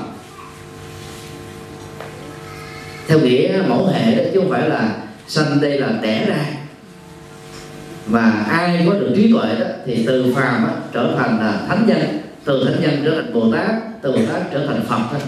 [3.08, 4.96] Theo nghĩa mẫu hệ đó chứ không phải là
[5.28, 6.44] sanh đây là đẻ ra
[8.10, 11.86] và ai có được trí tuệ đó thì từ phàm đó, trở thành là thánh
[11.86, 11.98] nhân.
[12.44, 15.20] Từ thánh nhân trở thành bồ tát từ bồ tát trở thành phật thôi.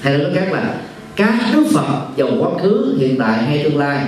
[0.00, 0.74] Hay nói cách là
[1.16, 4.06] các đức phật dầu quá khứ hiện tại hay tương lai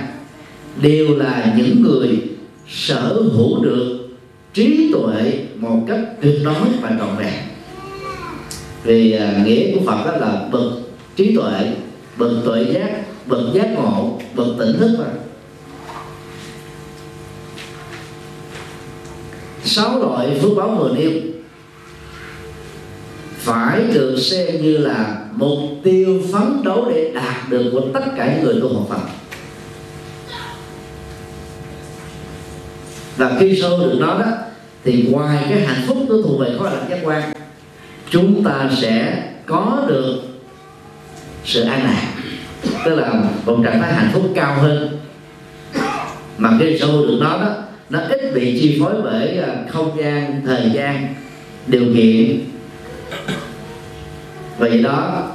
[0.81, 2.21] đều là những người
[2.69, 4.09] sở hữu được
[4.53, 7.33] trí tuệ một cách tuyệt đối và trọn vẹn.
[8.83, 10.71] Vì uh, nghĩa của phật đó là bậc
[11.15, 11.73] trí tuệ
[12.17, 12.89] bậc tuệ giác
[13.27, 15.05] bậc giác ngộ bậc tỉnh thức mà.
[19.75, 21.11] Sáu loại phước báo vừa nêu.
[23.37, 28.33] Phải được xem như là mục tiêu phấn đấu để đạt được của tất cả
[28.33, 29.01] những người tu học Phật.
[33.17, 34.25] Và khi sâu được nó đó,
[34.83, 37.33] thì ngoài cái hạnh phúc nó thuộc về khối lạc giác quan,
[38.09, 40.21] chúng ta sẽ có được
[41.45, 42.13] sự an lạc.
[42.85, 43.13] Tức là
[43.45, 44.99] một trạng thái hạnh phúc cao hơn.
[46.37, 50.41] Mà khi sâu được nó đó nó ít bị chi phối bởi à, không gian,
[50.45, 51.13] thời gian,
[51.67, 52.39] điều kiện.
[54.59, 55.31] Vì đó,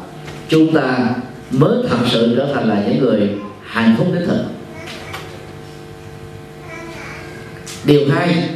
[0.48, 1.10] chúng ta
[1.50, 3.30] mới thật sự trở thành là những người
[3.62, 4.44] hạnh phúc đích thực.
[7.84, 8.48] Điều hai,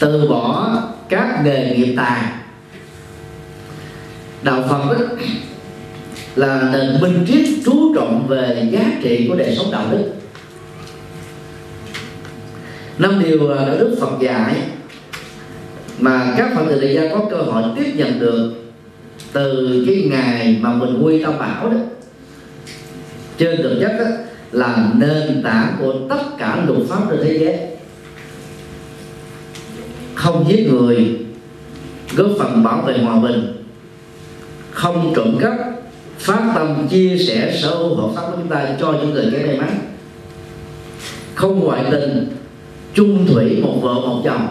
[0.00, 0.76] từ bỏ
[1.08, 2.22] các nghề nghiệp tài
[4.42, 5.04] đạo phật đó
[6.36, 10.17] là nền minh triết chú trọng về giá trị của đời sống đạo đức
[12.98, 14.54] năm điều đạo đức phật dạy
[15.98, 18.52] mà các phật tử đại gia có cơ hội tiếp nhận được
[19.32, 21.76] từ cái ngày mà mình quy tâm bảo đó
[23.38, 24.04] trên thực chất đó,
[24.52, 27.58] là nền tảng của tất cả luật pháp trên thế giới.
[30.14, 31.18] Không giết người
[32.16, 33.64] góp phần bảo vệ hòa bình.
[34.70, 35.54] Không trộm cắp
[36.18, 39.46] phát tâm chia sẻ sở hữu hợp pháp của chúng ta cho những người kém
[39.46, 39.78] may mắn.
[41.34, 42.28] Không ngoại tình
[42.98, 44.48] chung thủy một vợ một chồng.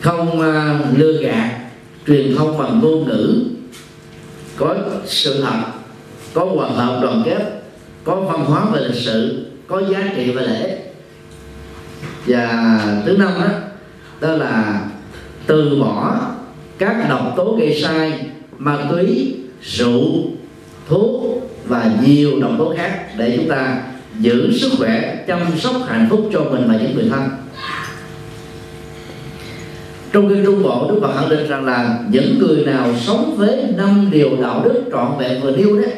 [0.00, 1.58] Không uh, lừa gạt
[2.06, 3.44] truyền thông bằng ngôn ngữ.
[4.56, 5.62] Có sự thật
[6.34, 7.62] có hòa hợp đoàn kết
[8.04, 10.78] có văn hóa về lịch sử có giá trị về lễ
[12.26, 13.48] và thứ năm đó
[14.20, 14.80] đó là
[15.46, 16.20] từ bỏ
[16.78, 18.26] các độc tố gây sai
[18.58, 20.02] ma túy rượu
[20.88, 21.22] thuốc
[21.66, 23.82] và nhiều độc tố khác để chúng ta
[24.20, 27.28] giữ sức khỏe, chăm sóc hạnh phúc cho mình và những người thân.
[30.12, 33.64] Trong kinh trung bộ, đức phật khẳng định rằng là những người nào sống với
[33.76, 35.92] năm điều đạo đức trọn vẹn vừa nêu đấy,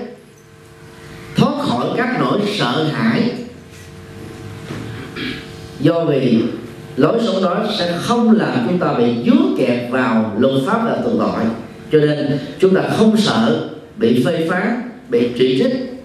[1.36, 3.30] thoát khỏi các nỗi sợ hãi
[5.80, 6.42] do vì
[6.96, 10.96] lối sống đó sẽ không làm chúng ta bị dướng kẹt vào luật pháp là
[11.04, 11.44] tội tội
[11.92, 15.97] cho nên chúng ta không sợ bị phê phán, bị chỉ trích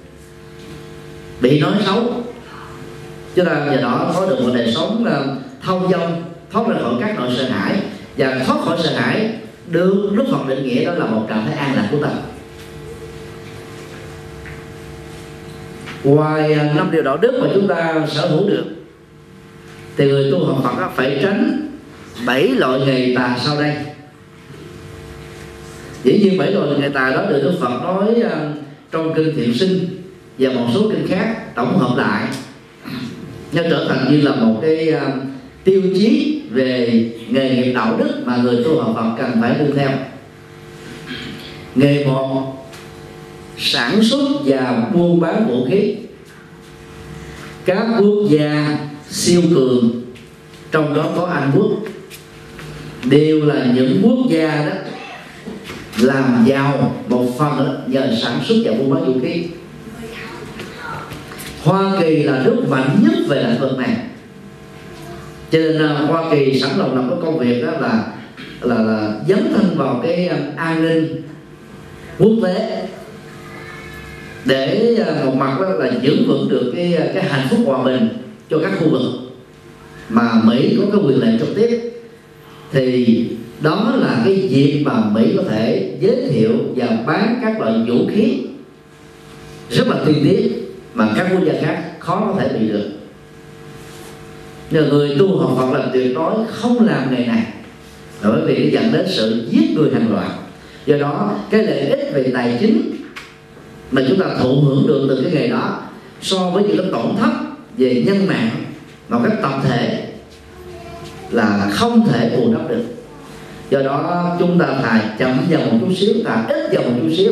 [1.43, 2.23] bị nói xấu.
[3.35, 5.05] Cho nên nhờ đó có được một đời sống
[5.61, 7.77] thông dong, thoát ra khỏi các nỗi sợ hãi.
[8.17, 9.33] Và thoát khỏi sợ hãi
[9.67, 12.09] được Đức Phật định nghĩa đó là một trạng thái an lạc của ta
[16.03, 18.65] ngoài à, năm điều đạo đức mà chúng ta sở hữu được,
[19.97, 21.69] thì người tu học Phật phải tránh
[22.25, 23.75] bảy loại nghề tà sau đây.
[26.03, 28.51] Dĩ nhiên bảy loại nghề tà đó được Đức Phật nói à,
[28.91, 30.02] trong kinh thiện sinh
[30.43, 32.27] và một số kinh khác tổng hợp lại.
[33.53, 35.23] Nó trở thành như là một cái uh,
[35.63, 39.75] tiêu chí về nghề nghiệp đạo đức mà người tu học Phật cần phải tuân
[39.75, 39.89] theo.
[41.75, 42.53] Nghề một
[43.57, 45.95] sản xuất và buôn bán vũ khí.
[47.65, 48.77] Các quốc gia
[49.09, 50.01] siêu cường
[50.71, 51.71] trong đó có Anh quốc
[53.03, 54.75] đều là những quốc gia đó
[55.97, 59.43] làm giàu một phần nhờ sản xuất và buôn bán vũ khí.
[61.63, 63.97] Hoa Kỳ là nước mạnh nhất về lĩnh vực này.
[65.51, 68.03] Cho nên uh, Hoa Kỳ sẵn lòng làm cái công việc đó là
[68.61, 71.21] là, là dấn thân vào cái uh, an ninh
[72.19, 72.87] quốc tế.
[74.45, 78.07] Để uh, một mặt đó là giữ vững được cái cái hạnh phúc hòa bình
[78.49, 79.01] cho các khu vực
[80.09, 81.91] mà Mỹ có cái quyền lệnh trực tiếp
[82.71, 83.25] thì
[83.61, 88.07] đó là cái việc mà Mỹ có thể giới thiệu và bán các loại vũ
[88.11, 88.37] khí
[89.69, 90.62] rất là tiên tiến
[90.93, 92.89] mà các quốc gia khác khó có thể bị được.
[94.71, 97.43] Nhờ người tu học Phật là tuyệt đối không làm nghề này.
[98.23, 100.31] Bởi vì nó dẫn đến sự giết người hàng loạt.
[100.85, 102.91] Do đó, cái lợi ích về tài chính
[103.91, 105.81] mà chúng ta thụ hưởng được từ cái nghề đó,
[106.21, 107.31] so với những cái tổn thất
[107.77, 108.49] về nhân mạng
[109.09, 110.07] một cách tập thể
[111.31, 112.83] là không thể bù đắp được.
[113.69, 117.15] Do đó, chúng ta phải chậm dần một chút xíu và ít dần một chút
[117.17, 117.31] xíu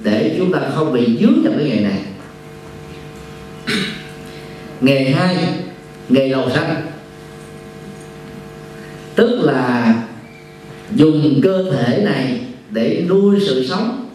[0.00, 1.98] để chúng ta không bị dướng vào cái nghề này
[4.80, 5.36] nghề hai
[6.08, 6.82] nghề đầu sanh
[9.14, 9.94] tức là
[10.94, 14.08] dùng cơ thể này để nuôi sự sống.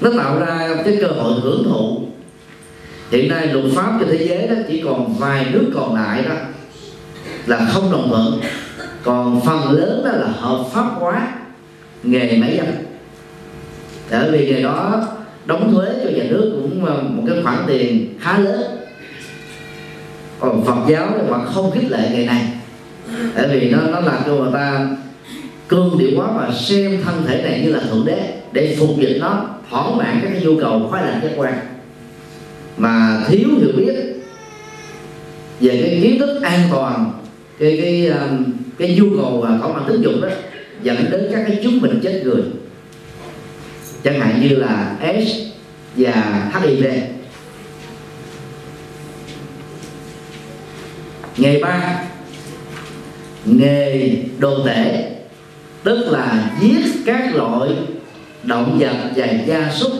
[0.00, 2.06] Nó tạo ra cái cơ hội hưởng thụ.
[3.10, 6.34] Hiện nay luật pháp trên thế giới đó, chỉ còn vài nước còn lại đó
[7.46, 8.40] là không đồng thuận.
[9.02, 11.32] Còn phần lớn đó là hợp pháp hóa
[12.02, 12.66] nghề máy dâm
[14.10, 15.08] bởi vì nghề đó
[15.46, 18.62] đóng thuế cho nhà nước cũng ờ, một cái khoản tiền khá lớn.
[20.40, 22.44] Còn Phật giáo thì họ không khích lệ ngày này.
[23.34, 24.88] Tại vì nó nó làm cho người ta
[25.68, 29.18] cương điệu quá và xem thân thể này như là thượng đế để phục dịch
[29.20, 31.54] nó, thỏa mãn các cái nhu cầu khoái lạc giác quan.
[32.76, 33.94] Mà thiếu hiểu biết
[35.60, 37.12] về cái kiến thức an toàn,
[37.58, 38.28] cái cái ờ,
[38.78, 40.28] cái nhu cầu và thỏa mãn tính dục đó
[40.82, 42.42] dẫn đến các cái chứng bệnh chết người
[44.04, 45.28] chẳng hạn như là S
[45.96, 46.84] và HIV
[51.36, 52.04] nghề ba.
[53.44, 55.10] Nghề đồ tể,
[55.82, 57.70] tức là giết các loại
[58.42, 59.92] động vật và gia súc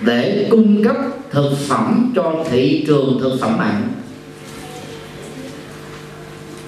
[0.00, 0.96] để cung cấp
[1.30, 3.88] thực phẩm cho thị trường thực phẩm mặn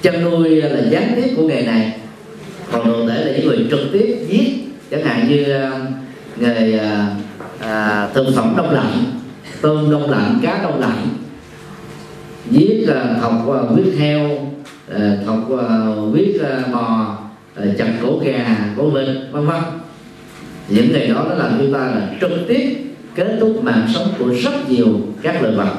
[0.03, 1.93] chăn nuôi là gián tiếp của nghề này.
[2.73, 4.49] Còn đồ tể là những người trực tiếp giết.
[4.91, 5.45] Chẳng hạn như
[6.41, 7.15] nghề à,
[7.61, 9.05] à, thực phẩm đông lạnh
[9.61, 11.09] tôm đông lạnh cá đông lạnh.
[12.51, 14.31] Giết à, thọc à, huyết heo
[14.95, 15.77] à, thọc à,
[16.13, 17.17] huyết à, bò
[17.57, 19.61] à, chặt cổ gà cổ vịt vân vân.
[20.69, 22.77] Những ngày đó nó làm chúng ta là trực tiếp
[23.15, 25.71] kết thúc mạng sống của rất nhiều các loài vật.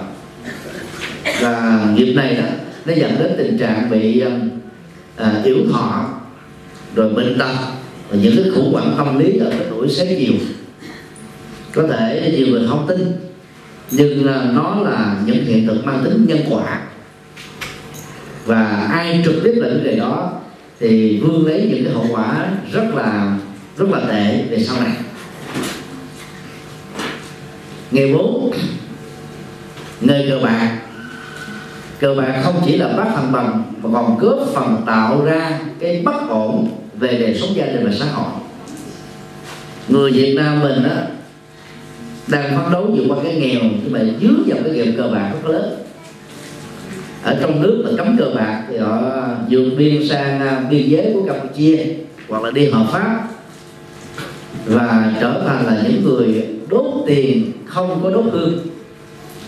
[1.41, 2.43] Và nghiệp này đó
[2.86, 4.32] nó dẫn đến tình trạng bị à,
[5.17, 6.10] à yếu thọ
[6.95, 7.56] rồi bệnh tật
[8.12, 10.34] và những cái khủng hoảng tâm lý ở cái tuổi xế chiều
[11.74, 13.12] có thể nhiều người không tin,
[13.91, 16.82] nhưng nó là những hiện tượng mang tính nhân quả.
[18.45, 20.32] Và ai trực tiếp là vấn đó,
[20.80, 23.38] thì vương lấy những cái hậu quả rất là
[23.78, 24.93] rất là tệ về sau này.
[27.91, 28.52] Nghề bốn
[30.02, 30.78] nghề cờ bạc.
[32.00, 36.02] Cờ bạc không chỉ là bắt thằng bằng mà còn góp phần tạo ra cái
[36.06, 38.32] bất ổn về đời sống gia đình và xã hội.
[39.88, 41.08] Người Việt Nam mình á,
[42.28, 45.32] đang phấn đấu vượt qua cái nghèo, nhưng mà dưới vào cái nghèo cờ bạc
[45.34, 45.74] rất lớn.
[47.24, 49.02] Ở trong nước là cấm cờ bạc thì họ
[49.50, 51.86] vượt biên sang à, biên giới của Campuchia
[52.30, 53.28] hoặc là đi hợp pháp.
[54.66, 58.60] Và trở thành là những người đốt tiền không có đốt hương.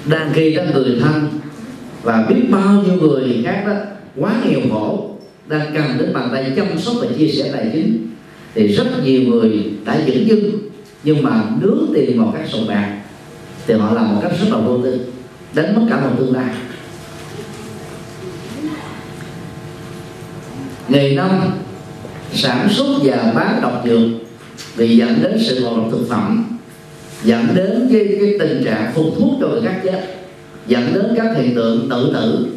[0.05, 1.29] Đang khi đó người thân
[2.03, 3.73] và biết bao nhiêu người khác đó,
[4.15, 5.12] quá nghèo khổ
[5.47, 8.07] đang cần đến bàn tay chăm sóc và chia sẻ tài chính.
[8.55, 10.59] Thì rất nhiều người đã dẫn dưng
[11.03, 13.01] nhưng mà nướng tiền vào các sòng bạc
[13.67, 14.99] thì họ làm một cách rất là vô tư
[15.53, 16.53] đánh mất cả một tương lai.
[20.87, 21.29] Ngày năm
[22.33, 23.99] sản xuất và bán độc dược
[24.77, 26.45] thì dẫn đến sự ngộ độc thực phẩm
[27.23, 30.15] dẫn đến cái, cái tình trạng phun thuốc cho người khác chết
[30.67, 32.47] dẫn đến các hiện tượng tự tử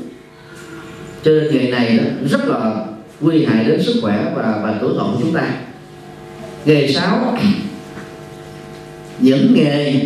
[1.26, 2.84] chơi nghề này đó rất là
[3.20, 5.50] nguy hại đến sức khỏe và và tuổi thọ của chúng ta.
[6.64, 7.36] Nghề sáu
[9.18, 10.00] những nghề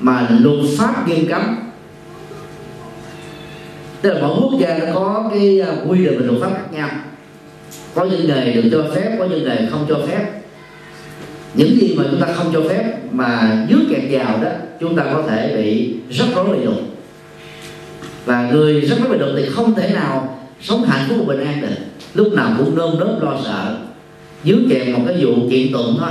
[0.00, 1.56] mà luật pháp nghiêm cấm.
[4.02, 6.72] Tức là mỗi quốc gia nó có cái à, quy định về luật pháp khác
[6.72, 6.88] nhau.
[7.94, 10.26] Có những nghề được cho phép, có những nghề không cho phép.
[11.54, 15.04] Những gì mà chúng ta không cho phép mà dưới kẹt vào đó, chúng ta
[15.12, 16.74] có thể bị rất rối bị đục
[18.24, 21.60] và người rất rối bị đục thì không thể nào sống hạnh phúc bình an
[21.60, 21.76] được.
[22.14, 23.76] Lúc nào cũng nơm nớp lo sợ.
[24.44, 26.10] Dưới kèm một cái vụ kiện tụng thôi.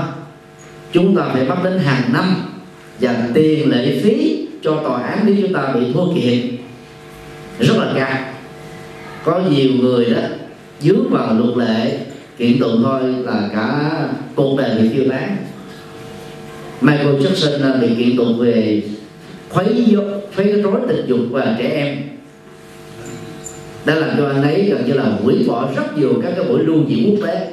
[0.91, 2.35] Chúng ta phải bắt đến hàng năm
[2.99, 6.57] dành tiền lệ phí cho tòa án nếu chúng ta bị thua kiện
[7.59, 8.17] rất là cao.
[9.25, 10.21] Có nhiều người đó,
[10.79, 11.99] dướng vào luật lệ.
[12.37, 13.91] Kiện tụng thôi là cả
[14.35, 15.37] cuộc đời bị tiêu tán.
[16.81, 18.81] Michael Jackson à, bị kiện tụng về
[19.49, 19.97] khuấy
[20.35, 22.12] khuấy rối tình dục và trẻ em
[23.85, 26.63] đã làm cho anh ấy gần như là hủy bỏ rất nhiều các cái buổi
[26.63, 27.49] lưu diễn quốc tế.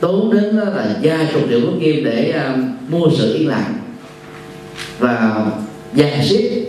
[0.00, 2.58] Tốn đến là gia chục triệu quốc kim để uh,
[2.90, 3.74] mua sự yên lặng
[4.98, 5.46] và
[5.94, 6.64] dàn xếp.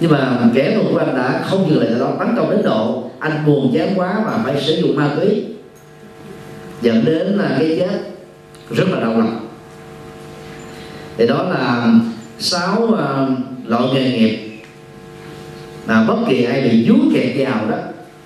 [0.00, 3.10] Nhưng mà kẻ thù của anh đã không dừng lại đó tấn công đến độ
[3.18, 5.44] anh buồn chán quá và phải sử dụng ma túy
[6.82, 8.00] dẫn đến là cái chết
[8.70, 9.48] rất là đau lòng.
[11.16, 11.94] Thì đó là
[12.38, 12.98] sáu uh,
[13.66, 14.45] loại nghề nghiệp
[15.86, 17.76] mà bất kỳ ai bị dướng kẹt vào đó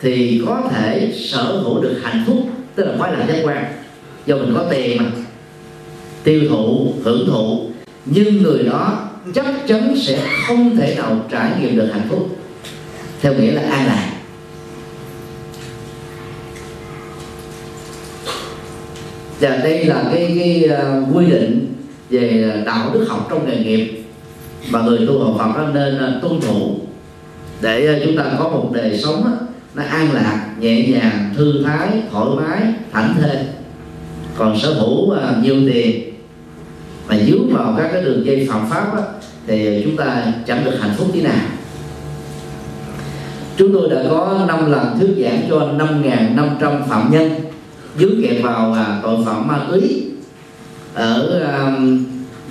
[0.01, 2.37] thì có thể sở hữu được hạnh phúc
[2.75, 3.65] tức là khoái lạc giác quan.
[4.27, 5.11] Do mình có tiền mà
[6.25, 7.71] tiêu thụ hưởng thụ
[8.05, 12.37] nhưng người đó chắc chắn sẽ không thể nào trải nghiệm được hạnh phúc.
[13.23, 14.13] Theo nghĩa là an lạc.
[19.41, 21.73] Và đây là cái cái uh, quy định
[22.11, 24.03] về đạo đức học trong nghề nghiệp.
[24.71, 26.81] Mà người tu học Phật nên uh, tuân thủ
[27.61, 29.37] để ờ, chúng ta có một đời sống
[29.75, 33.37] nó an lạc nhẹ nhàng thư thái thoải mái thảnh thơi.
[34.37, 36.13] Còn sở hữu ờ, nhiều tiền
[37.09, 39.03] mà dướng vào các cái đường dây phạm pháp đó,
[39.47, 41.47] thì chúng ta chẳng được hạnh phúc tí nào.
[43.57, 47.31] Chúng tôi đã có 5 lần thuyết giảng cho 5.500 phạm nhân
[47.99, 50.07] dướng kẹt vào à, tội phạm ma túy
[50.95, 51.77] ở à,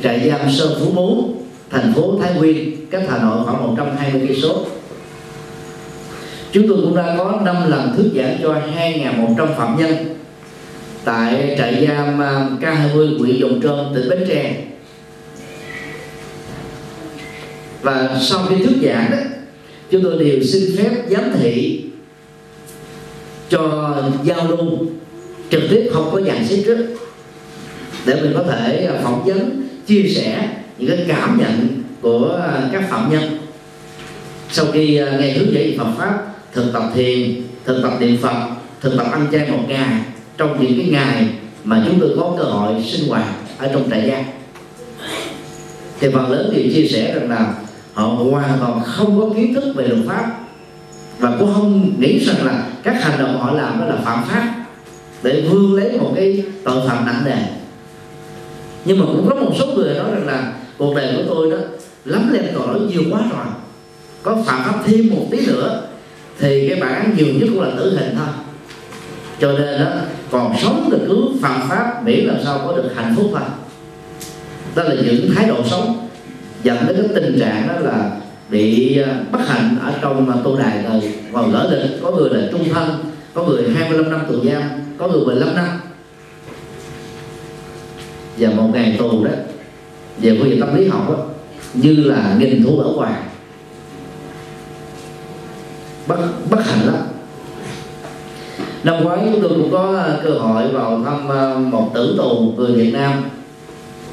[0.03, 1.33] trại giam Sơn Phú Mú
[1.69, 4.65] thành phố Thái Nguyên cách Hà Nội khoảng 120 cây số
[6.51, 10.15] chúng tôi cũng đã có 5 lần thuyết giảng cho 2.100 phạm nhân
[11.03, 14.55] tại trại giam à, K20 huyện Dòng Trơn, tỉnh Bến Tre.
[17.81, 19.17] Và sau khi thuyết giảng đó,
[19.91, 21.81] chúng tôi đều xin phép giám thị
[23.49, 24.79] cho giao lưu
[25.49, 26.87] trực tiếp, không có dàn xếp trước,
[28.05, 32.69] để mình có thể à, phỏng vấn, chia sẻ những cái cảm nhận của à,
[32.71, 33.37] các phạm nhân.
[34.51, 38.49] Sau khi nghe hướng dẫn Phật pháp thực tập thiền thực tập niệm Phật
[38.81, 40.01] thực tập ăn chay một ngày.
[40.37, 41.29] Trong những cái ngày
[41.63, 43.25] mà chúng tôi có cơ hội sinh hoạt
[43.57, 44.23] ở trong trại giam.
[45.99, 47.53] Thì phần lớn đều chia sẻ rằng là
[47.93, 50.39] họ hoàn toàn không có kiến thức về luật pháp
[51.19, 54.65] và cũng không nghĩ rằng là các hành động họ làm đó là phạm pháp
[55.23, 57.37] để vươn lấy một cái tội phạm nặng nề.
[58.85, 61.57] Nhưng mà cũng có một số người nói rằng là cuộc đời của tôi đó
[62.05, 63.45] lắm lên tội lỗi nhiều quá rồi.
[64.23, 65.88] Có phạm pháp thêm một tí nữa
[66.39, 68.27] thì cái bản án nhiều nhất cũng là tử hình thôi.
[69.39, 69.91] Cho nên đó
[70.31, 73.41] còn sống được cứ phạm pháp miễn làm sao có được hạnh phúc thôi.
[74.75, 76.07] Đó là những thái độ sống.
[76.63, 78.11] Dẫn đến cái tình trạng đó là
[78.49, 82.29] bị à, bất hạnh ở trong à, tu đài rồi còn lỡ định có người
[82.29, 82.89] là trung thân
[83.33, 84.61] có người 25 năm tù giam
[84.97, 85.67] có người 15 năm.
[88.37, 89.31] Và một ngày tù đó
[90.17, 91.25] về phương diện tâm lý học đó,
[91.73, 93.13] như là nghìn thú ở ngoài
[96.09, 96.17] bất
[96.49, 96.95] bất hạnh lắm.
[98.83, 102.53] Năm ngoái chúng tôi cũng có ờ, cơ hội vào thăm ờ, một tử tù
[102.57, 103.23] người Việt Nam.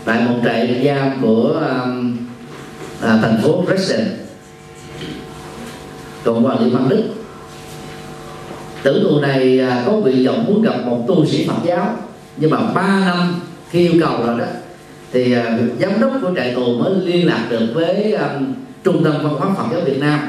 [0.04, 1.62] Tại một trại giam của
[3.02, 4.06] à, thành phố Dresden.
[6.24, 7.02] Cộng hòa liên bang Đức.
[8.82, 11.96] Tử tù này à, có nguyện vọng muốn gặp một tu sĩ Phật giáo.
[12.36, 13.34] Nhưng mà 3 năm
[13.70, 14.44] khi yêu cầu rồi đó
[15.12, 19.14] thì à, giám đốc của trại tù mới liên lạc được với um, trung tâm
[19.22, 20.20] văn hóa Phật giáo Việt Nam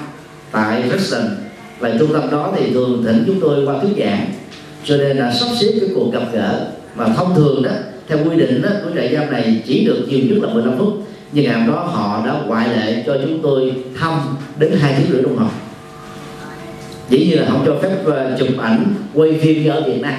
[0.51, 1.46] tại Dresden
[1.79, 4.25] và trung tâm đó thì thường thỉnh chúng tôi qua thuyết giảng.
[4.83, 6.67] Cho nên là sắp xếp cái cuộc gặp gỡ.
[6.95, 7.71] Mà thông thường đó
[8.07, 11.07] theo quy định đó, của trại giam này chỉ được nhiều nhất là 15 phút.
[11.31, 14.19] Nhưng ngày hôm đó họ đã ngoại lệ cho chúng tôi thăm
[14.59, 15.47] đến hai tiếng rưỡi đồng hồ.
[17.09, 20.13] Dĩ nhiên là không cho phép uh, chụp ảnh quay phim như ở Việt Nam.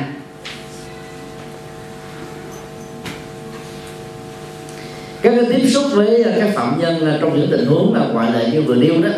[5.22, 8.32] Các cái tiếp xúc với ờ, các phạm nhân trong những tình huống là ngoại
[8.32, 9.08] lệ như vừa nêu đó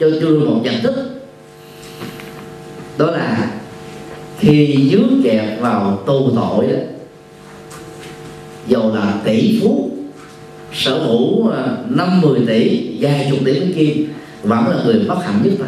[0.00, 1.13] cho tôi một nhận thức
[2.98, 3.50] đó là
[4.38, 6.78] khi dướng kẹt vào tu tội đó
[8.66, 9.90] dầu là tỷ phú
[10.72, 15.24] sở hữu à, năm mười tỷ vài chục tỷ đến kim vẫn là người bất
[15.24, 15.66] hạnh nhất mà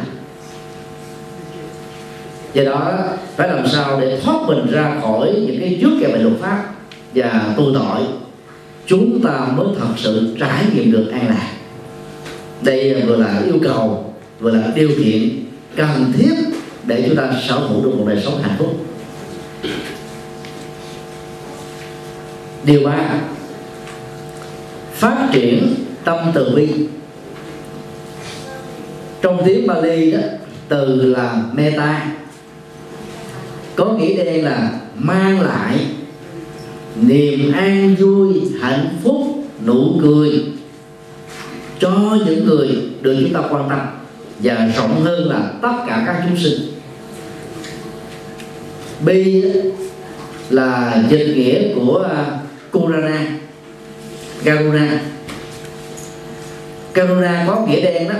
[2.54, 2.92] do đó
[3.36, 6.64] phải làm sao để thoát mình ra khỏi những cái trước kẹo về luật pháp
[7.14, 8.06] và tu tội
[8.86, 11.52] chúng ta mới thật sự trải nghiệm được an lạc.
[12.62, 15.28] Đây vừa là yêu cầu vừa là điều kiện
[15.76, 16.34] cần thiết
[16.86, 18.86] để chúng ta sở hữu được một đời sống hạnh phúc.
[22.64, 23.20] Điều ba,
[24.92, 25.74] phát triển
[26.04, 26.68] tâm từ bi.
[29.22, 30.18] Trong tiếng Bali đó,
[30.68, 32.06] từ là meta.
[33.76, 35.86] Có nghĩa đen là mang lại
[36.96, 39.16] niềm an vui, hạnh phúc,
[39.66, 40.44] nụ cười
[41.78, 42.68] cho những người
[43.00, 43.80] được chúng ta quan tâm.
[44.38, 46.75] Và rộng hơn là tất cả các chúng sinh
[49.06, 49.44] bi
[50.50, 52.24] là dịch nghĩa của à,
[52.72, 53.26] Kurana
[54.44, 55.00] Karuna
[56.92, 58.14] Karuna có nghĩa đen đó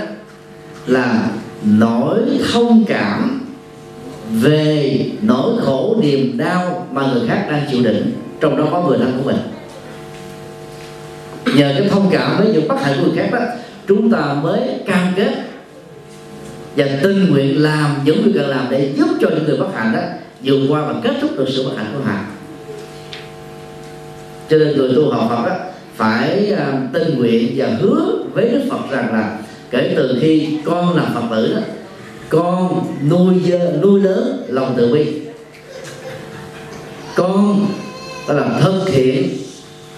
[0.87, 1.29] là
[1.63, 2.19] nỗi
[2.53, 3.41] thông cảm
[4.31, 8.11] về nỗi khổ, niềm đau mà người khác đang chịu đựng.
[8.39, 9.37] Trong đó có người thân của mình.
[11.55, 13.45] Nhờ cái thông cảm với những bất hạnh của người khác đó,
[13.87, 15.33] chúng ta mới cam kết
[16.75, 19.93] và tình nguyện làm những việc cần làm để giúp cho những người bất hạnh
[19.93, 20.01] đó
[20.47, 22.19] vượt qua và kết thúc được sự bất hạnh của họ
[24.49, 25.55] cho nên người tu học Phật đó
[25.95, 29.39] phải uh, nguyện và hứa với Đức Phật rằng là
[29.71, 31.61] kể từ khi con làm Phật tử đó
[32.29, 35.21] con nuôi dơ, nuôi lớn lòng từ bi.
[37.15, 37.67] Con
[38.27, 39.29] đã làm thân thiện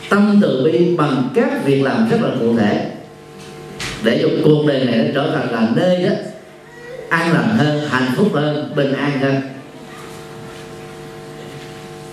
[0.10, 2.92] tâm từ bi bằng các việc làm rất là cụ thể.
[4.04, 6.16] Để cho cuộc đời này nó trở thành là nơi đó
[7.10, 9.42] an lành hơn hạnh phúc hơn bình an hơn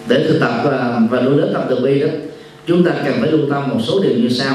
[0.08, 2.08] để thực tập à, và, và nuôi lớn tâm từ bi đó
[2.66, 4.54] chúng ta cần phải lưu tâm một số điều như sau.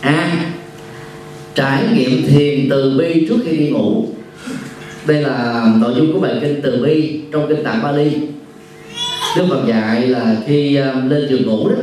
[0.00, 0.44] A.
[1.54, 4.06] Trải nghiệm thiền từ bi trước khi đi ngủ.
[5.06, 8.10] Đây là nội dung của bài kinh từ bi trong kinh tạng Bali.
[9.36, 11.76] Đức Phật dạy là khi à, lên giường ngủ đó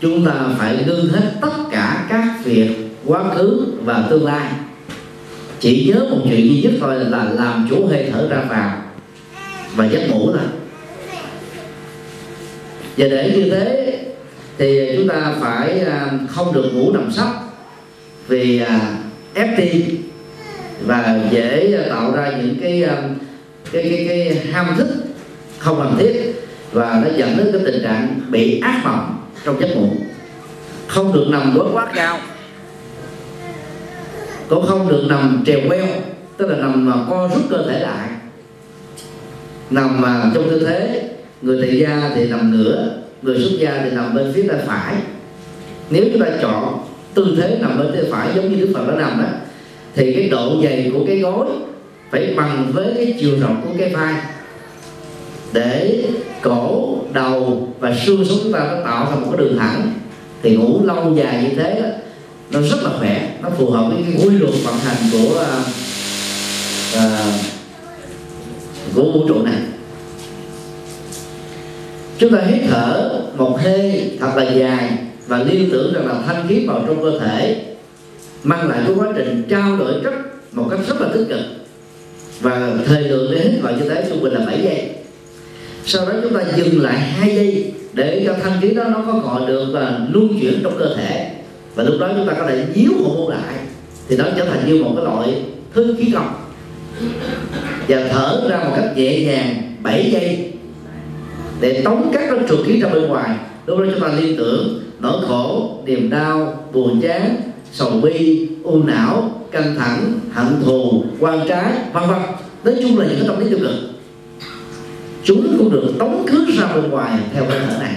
[0.00, 2.70] chúng ta phải ngưng hết tất cả các việc
[3.06, 4.50] quá khứ và tương lai.
[5.60, 8.82] Chỉ nhớ một chuyện duy nhất thôi là làm chủ hơi thở ra vào
[9.76, 10.59] và giấc ngủ thôi
[12.96, 13.98] và để như thế
[14.58, 17.28] thì chúng ta phải à, không được ngủ nằm sấp
[18.28, 18.80] vì à,
[19.34, 20.10] FT tim
[20.86, 22.96] và dễ tạo ra những cái à,
[23.72, 24.88] cái cái, cái ham thích
[25.58, 26.32] không cần thiết
[26.72, 29.88] và nó dẫn đến cái tình trạng bị ác mộng trong giấc ngủ.
[30.86, 32.18] Không được nằm gối quá cao
[34.48, 35.86] cũng không được nằm trèo queo
[36.36, 38.08] tức là nằm mà co rút cơ thể lại.
[39.70, 41.09] Nằm mà trong tư thế
[41.42, 42.88] người tại gia thì nằm ngửa
[43.22, 44.94] người xuất gia thì nằm bên phía tay phải.
[45.90, 46.84] Nếu chúng ta chọn
[47.14, 49.28] tư thế nằm bên tay phải giống như đức phật đã nằm đó
[49.94, 51.46] thì cái độ dày của cái gối
[52.10, 54.14] phải bằng với cái chiều rộng của cái vai.
[55.52, 56.04] Để
[56.42, 59.92] cổ đầu và xương sống chúng ta nó tạo thành một cái đường thẳng
[60.42, 61.88] thì ngủ lâu dài như thế đó,
[62.50, 65.66] nó rất là khỏe nó phù hợp với cái quy luật vận hành của uh,
[66.96, 67.34] uh,
[68.94, 69.54] của vũ trụ này
[72.20, 74.90] chúng ta hít thở một hơi thật là dài
[75.26, 77.64] và liên tưởng rằng là thanh khí vào trong cơ thể
[78.42, 80.14] mang lại cái quá trình trao đổi chất
[80.52, 81.40] một cách rất là tích cực.
[82.40, 84.90] Và thời lượng để hít vào như thế trung bình là 7 giây.
[85.84, 89.18] Sau đó chúng ta dừng lại hai giây để cho thanh khí đó nó có
[89.18, 91.30] gọi được và luân chuyển trong cơ thể.
[91.74, 93.54] Và lúc đó chúng ta có thể díu hồn môn lại.
[94.08, 95.42] Thì nó trở thành như một cái loại
[95.74, 96.34] thứ khí công
[97.88, 100.52] và thở ra một cách nhẹ nhàng 7 giây
[101.60, 103.36] để tống các cái trục khí ra bên ngoài.
[103.66, 107.36] Lúc đó chúng ta liên tưởng, nỗi khổ, niềm đau, buồn chán,
[107.72, 112.18] sầu bi, u não, căng thẳng, hận thù, quan trái, vân vân.
[112.64, 113.74] Nói chung là những cái tâm lý tiêu cực.
[115.24, 117.94] Chúng cũng được tống khứ ra bên ngoài theo hơi thở này.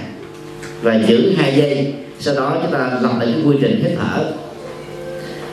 [0.82, 4.26] Và giữ hai giây, sau đó chúng ta làm lại cái quy trình hít thở.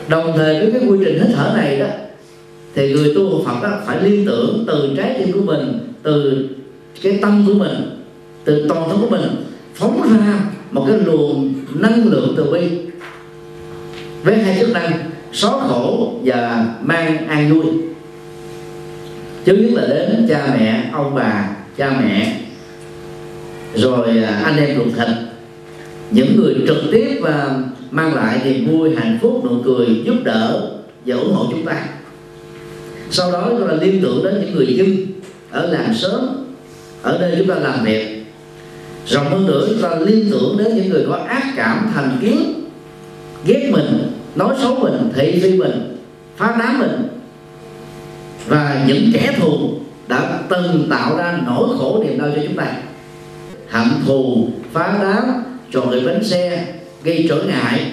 [0.07, 1.85] Đồng thời với cái quy trình hít thở này đó,
[2.75, 6.45] thì người tu học Phật đó phải liên tưởng từ trái tim của mình, từ
[7.01, 8.00] cái tâm của mình
[8.45, 9.21] từ toàn thân của mình
[9.75, 10.39] phóng ra
[10.71, 12.69] một cái luồng năng lượng từ bi.
[14.23, 14.91] Với hai chức năng,
[15.33, 17.73] xóa khổ và mang an vui.
[19.45, 22.41] Trước nhất là đến cha mẹ, ông bà, cha mẹ,
[23.75, 25.17] rồi à, anh em ruột thịt.
[26.11, 27.59] Những người trực tiếp và
[27.91, 30.71] mang lại niềm vui, hạnh phúc, nụ cười giúp đỡ
[31.05, 31.85] và ủng hộ chúng ta.
[33.11, 34.97] Sau đó chúng ta liên tưởng đến những người dân
[35.51, 36.45] ở làng sớm
[37.01, 38.20] ở nơi chúng ta làm việc
[39.07, 42.53] rộng hơn nữa chúng ta liên tưởng đến những người có ác cảm thành kiến
[43.45, 45.97] ghét mình nói xấu mình thị phi mình
[46.37, 47.07] phá đám mình.
[48.47, 49.69] Và những kẻ thù
[50.07, 52.67] đã từng tạo ra nỗi khổ niềm đau cho chúng ta.
[53.69, 56.65] Hận thù phá đám trò người bánh xe
[57.03, 57.91] gây trở ngại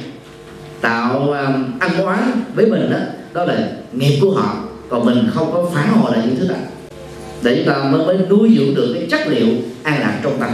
[0.80, 2.98] tạo um, ăn oán với mình đó
[3.34, 4.56] đó là nghiệp của họ.
[4.88, 6.54] Còn mình không có phản hồi lại những thứ đó
[7.42, 9.46] để chúng ta mới, mới nuôi dưỡng được cái chất liệu
[9.82, 10.50] an lạc trong tâm.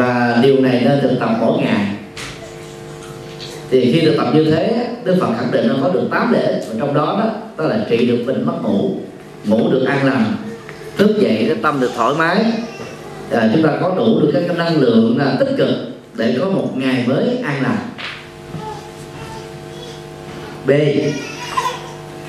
[0.00, 1.86] Và điều này nên thực tập mỗi ngày.
[3.70, 6.62] Thì khi thực tập như thế đức phật khẳng định nó có được 8 lễ.
[6.68, 8.90] Và trong đó đó đó là trị được bệnh mất ngủ
[9.44, 10.24] ngủ được an lành
[10.96, 12.44] thức dậy cái tâm được thoải mái.
[13.30, 15.68] À, chúng ta có đủ được cái năng lượng là tích cực
[16.14, 17.78] để có một ngày mới an lành.
[20.66, 20.70] B.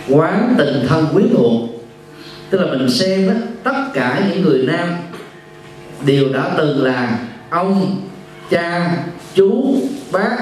[0.10, 1.54] Quán tình thân quyến thuộc.
[2.50, 4.90] Tức là mình xem đó, tất cả những người nam
[6.06, 7.18] đều đã từng là
[7.52, 8.02] ông,
[8.50, 8.98] cha,
[9.36, 9.76] chú,
[10.12, 10.38] bác,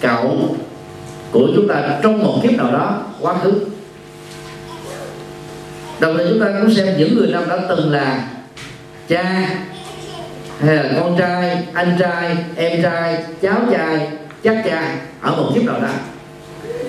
[0.00, 0.56] cậu
[1.32, 3.52] của chúng ta trong một kiếp nào đó quá khứ.
[6.00, 8.28] Đồng thời chúng ta cũng xem những người nam đã từng là
[9.08, 9.50] cha
[10.60, 14.08] hay là con trai, anh trai, em trai, cháu trai,
[14.44, 15.88] chắc trai ở một kiếp nào đó.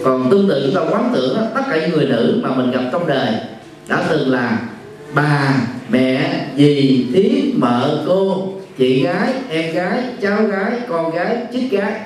[0.03, 2.81] Còn tương tự chúng ta quán tưởng tất cả những người nữ mà mình gặp
[2.91, 3.33] trong đời
[3.87, 4.59] đã từng là
[5.13, 5.55] bà,
[5.89, 8.47] mẹ, dì, thím, mợ, cô
[8.77, 12.01] chị gái em gái cháu gái con gái chiếc gái.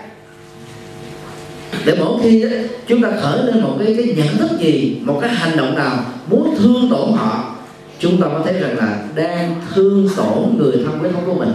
[1.86, 2.49] Để mỗi khi đó,
[2.88, 6.05] chúng ta khởi lên một cái cái nhận thức gì một cái hành động nào
[6.30, 7.55] muốn thương tổn họ
[7.99, 11.51] chúng ta có thấy rằng là đang thương tổn người thân quyến của mình.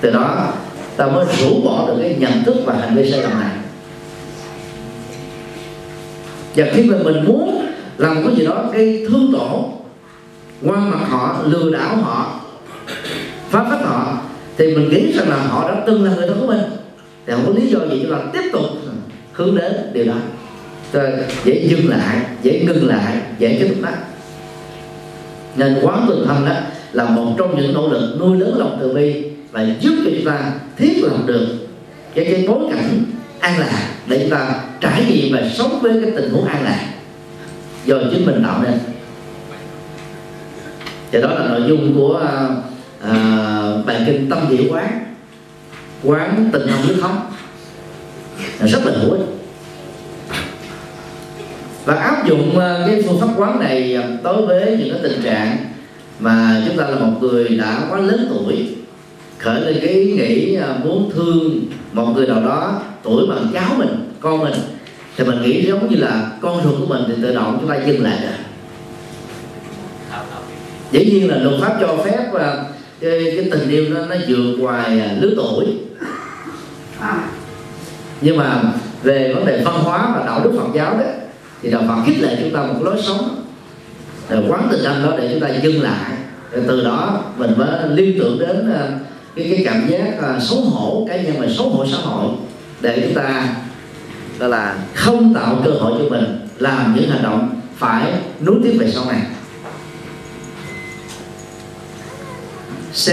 [0.00, 0.52] Từ đó
[0.96, 3.50] ta mới rũ bỏ được cái nhận thức và hành vi sai lầm này.
[6.56, 7.66] Và khi mà mình muốn
[7.98, 9.62] làm cái gì đó gây thương tổn
[10.62, 12.40] quan mặt họ lừa đảo họ
[13.56, 14.18] phá phách họ,
[14.58, 16.60] thì mình nghĩ rằng là họ đã từng là người thân của mình.
[17.26, 18.62] Thì không có lý do gì cho là tiếp tục
[19.32, 20.14] hướng đến điều đó.
[20.92, 21.12] Rồi
[21.44, 23.90] dễ dừng lại, dễ ngừng lại, dễ kết thúc đó.
[25.56, 26.54] Nên quán tự thân đó
[26.92, 30.24] là một trong những nỗ lực nuôi lớn lòng từ bi và giúp cho chúng
[30.26, 31.46] ta thiết lập được
[32.14, 33.04] cái cái bối cảnh
[33.40, 36.86] an lạc để chúng ta trải nghiệm và sống với cái tình huống an lạc
[37.84, 38.78] do chính mình tạo nên.
[41.12, 42.48] Và đó là nội dung của à,
[43.06, 45.14] à, bài kinh tâm địa quán.
[46.02, 47.20] Quán tình không nước thống.
[48.60, 49.26] Rất là hữu ích.
[51.84, 55.22] Và áp dụng ờ, cái phương pháp quán này ờ, đối với những cái tình
[55.22, 55.56] trạng
[56.20, 58.76] mà chúng ta là một người đã quá lớn tuổi
[59.38, 61.60] khởi lên cái ý nghĩ muốn thương
[61.92, 64.54] một người nào đó tuổi bằng cháu mình con mình
[65.16, 67.76] thì mình nghĩ giống như là con ruột của mình thì tự động chúng ta
[67.86, 68.32] dừng lại rồi
[70.90, 72.30] dĩ nhiên là luật pháp cho phép
[73.00, 75.66] cái, cái tình yêu nó nó vượt ngoài à, lứa tuổi.
[78.20, 78.62] Nhưng mà
[79.02, 81.04] về vấn đề văn hóa và đạo đức Phật giáo đó
[81.62, 83.44] thì đạo Phật khích lệ chúng ta một lối sống.
[84.30, 86.12] Rồi quán tình anh đó để chúng ta dừng lại.
[86.52, 88.88] Rồi từ đó mình mới liên tưởng đến à,
[89.36, 92.30] cái cái cảm giác xấu hổ cá nhân và xấu hổ xã hội.
[92.80, 93.54] Để chúng ta
[94.38, 98.76] gọi là không tạo cơ hội cho mình làm những hành động phải nối tiếp
[98.80, 99.20] về sau này
[102.96, 103.08] C.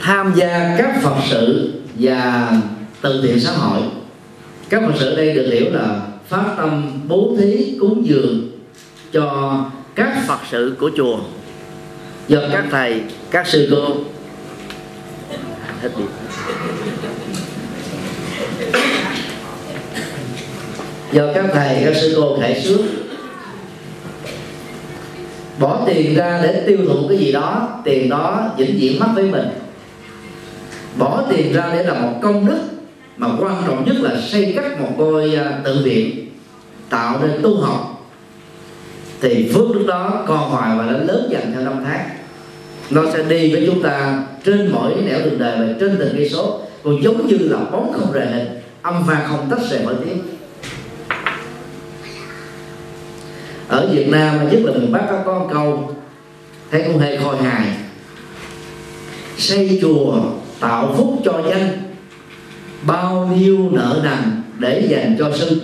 [0.00, 2.52] Tham gia các Phật sự và
[3.00, 3.82] từ thiện xã hội.
[4.68, 8.48] Các Phật sự đây được hiểu là phát tâm bố thí, cúng dường
[9.12, 9.60] cho
[9.94, 11.18] các Phật sự của chùa.
[12.28, 13.00] Do các thầy,
[13.30, 13.94] các sư cô.
[15.82, 16.06] Hết điện
[21.12, 22.80] do các thầy, các sư cô khải xuất
[25.58, 29.24] bỏ tiền ra để tiêu thụ cái gì đó, tiền đó vĩnh viễn mất với
[29.24, 29.48] mình.
[30.98, 32.58] Bỏ tiền ra để làm một công đức
[33.16, 36.28] mà quan trọng nhất là xây cất một ngôi à, tự viện,
[36.90, 38.08] tạo nên tu học.
[39.20, 42.08] Thì phước lúc đó còn hoài và nó lớn dần theo năm tháng.
[42.90, 46.28] Nó sẽ đi với chúng ta trên mỗi nẻo đường đời và trên từng cây
[46.28, 46.60] số.
[46.84, 48.46] Còn giống như là bóng không rời hình,
[48.82, 50.18] âm vang không tách rời bởi tiếng
[53.68, 55.94] ở Việt Nam nhất là miền Bắc có con câu,
[56.70, 57.66] thấy cũng hơi khôi hài
[59.38, 60.20] xây chùa,
[60.60, 61.68] tạo phúc cho dân
[62.82, 65.60] bao nhiêu nợ nần để dành cho sư.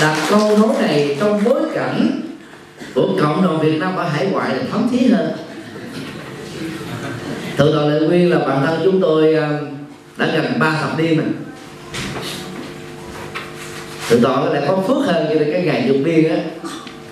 [0.00, 2.20] Đặt câu nói này trong bối cảnh
[2.94, 5.32] của cộng đồng Việt Nam ở hải ngoại là thấm thía hơn.
[7.56, 9.58] Thượng tọa lệ nguyên là bạn thân chúng tôi à,
[10.16, 11.26] đã gần ba thập niên rồi
[14.08, 16.36] thượng tọa lại có phước hơn cho nên cái ngày dục viên á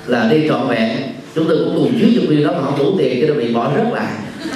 [0.07, 1.03] là đi trọn vẹn.
[1.35, 3.55] Chúng tôi cũng cùng chuyến dục viên đó mà không đủ tiền cho nên bị
[3.55, 4.13] bỏ rớt lại.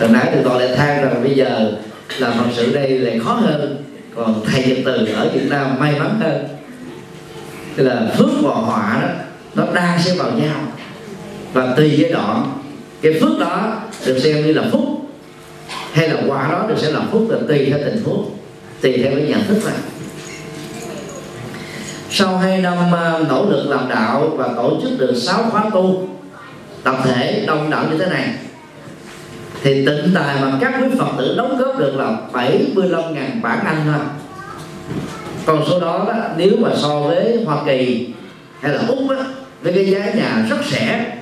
[0.00, 1.72] Hồi nãy thượng tọa lại than rằng bây giờ
[2.18, 3.84] làm phật sự đây lại khó hơn
[4.14, 6.44] còn thầy nhật từ ở việt nam may mắn hơn.
[7.76, 9.08] Tức là phước và họa đó
[9.54, 10.56] nó đang sẽ vào nhau.
[11.52, 12.52] Và tùy giai đoạn
[13.02, 14.82] cái phước đó được xem như là phúc
[15.92, 18.30] hay là quả đó được sẽ là phúc là tùy theo tình huống
[18.80, 19.74] tùy theo cái nhận thức này
[22.18, 26.08] sau hai năm à, nỗ lực làm đạo và tổ chức được sáu khóa tu
[26.82, 28.28] tập thể đông đảo như thế này
[29.62, 33.76] thì tịnh tài mà các quý phật tử đóng góp được là 75.000 bản anh
[33.84, 34.04] thôi.
[35.46, 38.08] Còn số đó, đó nếu mà so với Hoa Kỳ
[38.60, 39.24] hay là Úc đó,
[39.62, 41.16] với cái giá nhà rất rẻ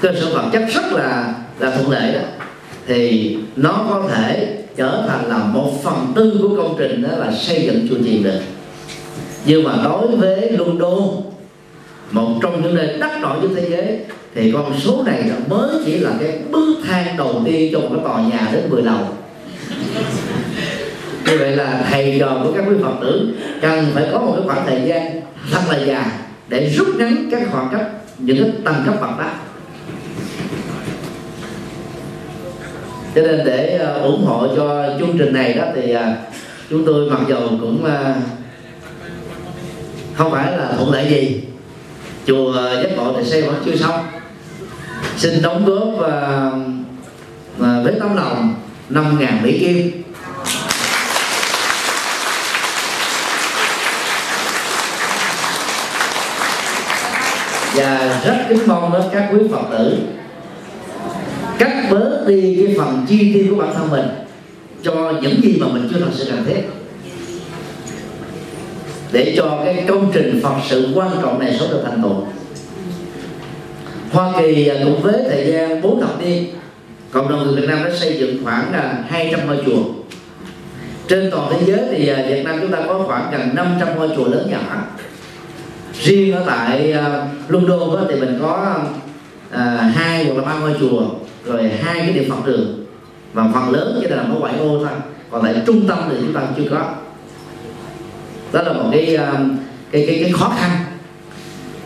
[0.00, 2.20] cơ sở vật chất rất là là thuận lợi đó
[2.86, 7.32] thì nó có thể trở thành là một phần tư của công trình đó là
[7.32, 8.40] xây dựng chùa chiền được
[9.48, 10.98] nhưng mà đối với London
[12.10, 13.98] một trong những nơi đắt đỏ trên thế giới,
[14.34, 18.04] thì con số này mới chỉ là cái bước thang đầu tiên trong một cái
[18.04, 18.98] tòa nhà đến 10 lầu.
[21.26, 24.46] Như vậy là thầy trò của các quý phật tử cần phải có một cái
[24.46, 25.20] khoảng thời gian
[25.50, 26.06] thật là dài
[26.48, 27.86] để rút ngắn các khoảng cách,
[28.18, 29.30] những cái tầng cấp bậc đó
[33.14, 36.12] cho nên để ờ, ủng hộ cho chương trình này đó thì ờ,
[36.70, 38.14] chúng tôi mặc dù cũng ờ,
[40.18, 41.40] không phải là thuận lợi gì.
[42.26, 44.06] Chùa ờ, giác ngộ thì xây vẫn chưa xong.
[45.16, 46.04] Xin đóng góp uh,
[47.60, 48.54] uh, với tấm lòng
[48.90, 50.02] 5.000 Mỹ Kim.
[57.74, 59.98] Và rất kính mong đó các quý Phật tử
[61.58, 64.08] cắt bớt đi cái phần chi tiêu của bản thân mình
[64.82, 66.77] cho những gì mà mình chưa thật sự cần thiết
[69.12, 72.26] để cho cái công trình phật sự quan trọng này sớm được thành tựu.
[74.12, 76.46] Hoa Kỳ à, cũng với thời gian 4 thập niên
[77.10, 78.72] cộng đồng người Việt Nam đã xây dựng khoảng
[79.08, 79.82] 200 ngôi chùa.
[81.08, 84.08] Trên toàn thế giới thì à, Việt Nam chúng ta có khoảng gần 500 ngôi
[84.16, 84.84] chùa lớn nhỏ.
[86.00, 88.78] Riêng ở tại à, London đó, thì mình có
[89.94, 91.02] hai hoặc là ba ngôi chùa
[91.44, 92.84] rồi hai cái điểm Phật đường
[93.32, 94.88] và phần lớn chỉ là nằm ở ngoại ô thôi
[95.30, 96.94] còn tại trung tâm thì chúng ta chưa có
[98.52, 99.34] đó là một cái ờ,
[99.92, 100.70] cái cái, cái khó khăn.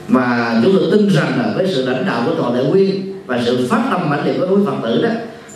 [0.08, 3.40] Mà chúng tôi tin rằng là với sự lãnh đạo của toàn đại nguyên và
[3.46, 5.10] sự phát tâm mãnh liệt của quý phật tử đó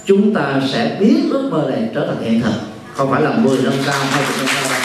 [0.05, 2.53] chúng ta sẽ biến ước mơ này trở thành hiện thực.
[2.95, 4.81] Không phải là 10 năm sau hai năm sau đâu.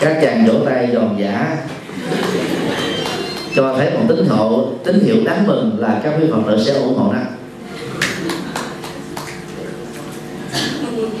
[0.00, 1.56] Các chàng vỗ tay giòn giả
[3.54, 6.72] cho thấy một tín hiệu tín hiệu đáng mừng là các quý phật tử sẽ
[6.72, 7.18] ủng hộ nó.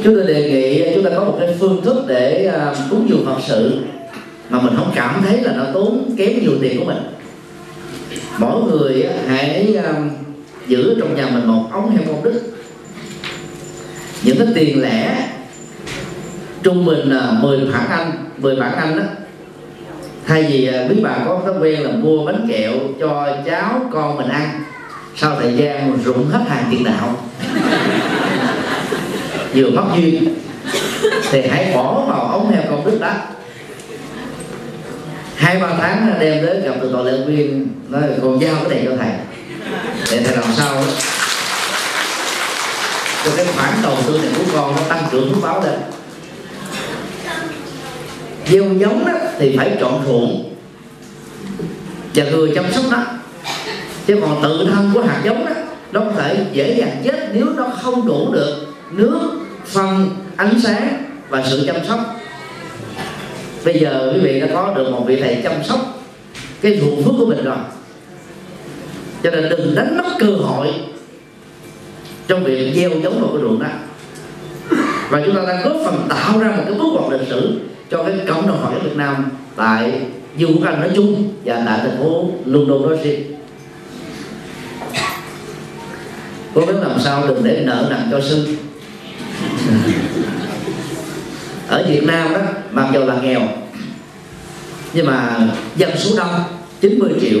[0.06, 3.06] Chúng tôi đề nghị à, chúng ta có một cái phương thức để à, cúng
[3.08, 3.78] dường phật sự
[4.48, 7.02] mà mình không cảm thấy là nó tốn kém nhiều tiền của mình.
[8.38, 9.76] Mỗi người à, hãy
[10.66, 12.42] giữ trong nhà mình một ống heo công đức.
[14.22, 15.28] Những cái tiền lẻ
[16.62, 19.04] trung bình là 10 bảng anh 10 bảng anh đó
[20.26, 24.28] thay vì quý bà có thói quen là mua bánh kẹo cho cháu con mình
[24.28, 24.48] ăn,
[25.16, 27.16] sau thời gian rụng hết hàng tiền đạo
[29.56, 30.34] vừa mất duyên
[31.30, 33.12] thì hãy bỏ vào ống heo công đức đó.
[35.36, 38.82] Hai ba tháng đem đến gặp được tội lệ viên nói con giao cái này
[38.84, 39.10] cho thầy.
[40.10, 40.84] Để thầy làm sao
[43.24, 45.78] cho cái khoản đầu tư này của con nó tăng trưởng phước báo lên.
[48.48, 50.54] Gieo giống đó, thì phải chọn ruộng
[52.14, 52.98] và người chăm sóc nó.
[54.06, 55.52] Chứ còn tự thân của hạt giống đó
[55.92, 59.20] nó có thể dễ dàng chết nếu nó không đủ được nước
[59.66, 62.00] phân ánh sáng và sự chăm sóc.
[63.64, 66.02] Bây giờ quý vị đã có được một vị thầy chăm sóc
[66.60, 67.56] cái ruộng phước của mình rồi.
[69.22, 70.68] Cho nên đừng đánh mất cơ hội
[72.28, 73.68] trong việc gieo giống vào cái ruộng đó.
[75.10, 77.60] Và chúng ta đang góp phần tạo ra một cái bước ngoặt lịch sử
[77.90, 80.00] cho cái cộng đồng Phật giáo Việt Nam tại
[80.36, 83.22] Dương Quốc Anh nói chung và tại thành phố London nói riêng.
[86.54, 88.56] Cố gắng làm sao đừng để nợ nặng cho sư.
[91.68, 93.40] ở Việt Nam đó, mặc dù là nghèo,
[94.92, 96.42] nhưng mà dân số đông
[96.80, 97.38] 90 triệu.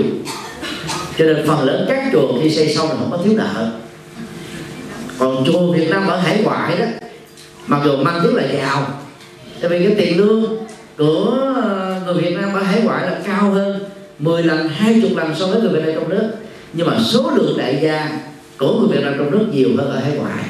[1.18, 3.70] Cho nên phần lớn các chùa khi xây xong là không có thiếu nợ.
[5.18, 6.86] Còn chùa Việt Nam ở hải ngoại đó,
[7.66, 8.86] mặc dù mang tiếng là giàu,
[9.60, 10.44] tại vì cái tiền lương
[10.98, 13.84] của ờ, người Việt Nam ở hải ngoại là cao hơn
[14.18, 16.30] 10 lần 20 lần so với người Việt Nam trong nước.
[16.72, 18.10] Nhưng mà số lượng đại gia
[18.58, 20.44] của người Việt Nam trong nước nhiều hơn ở hải ngoại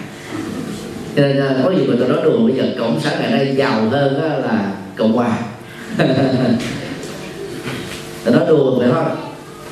[1.16, 3.54] cho nên à, có gì mà tôi nói đùa, bây giờ cộng sản ngày nay
[3.56, 5.38] giàu hơn là cộng hòa.
[8.24, 9.16] Tôi nói đùa phải không?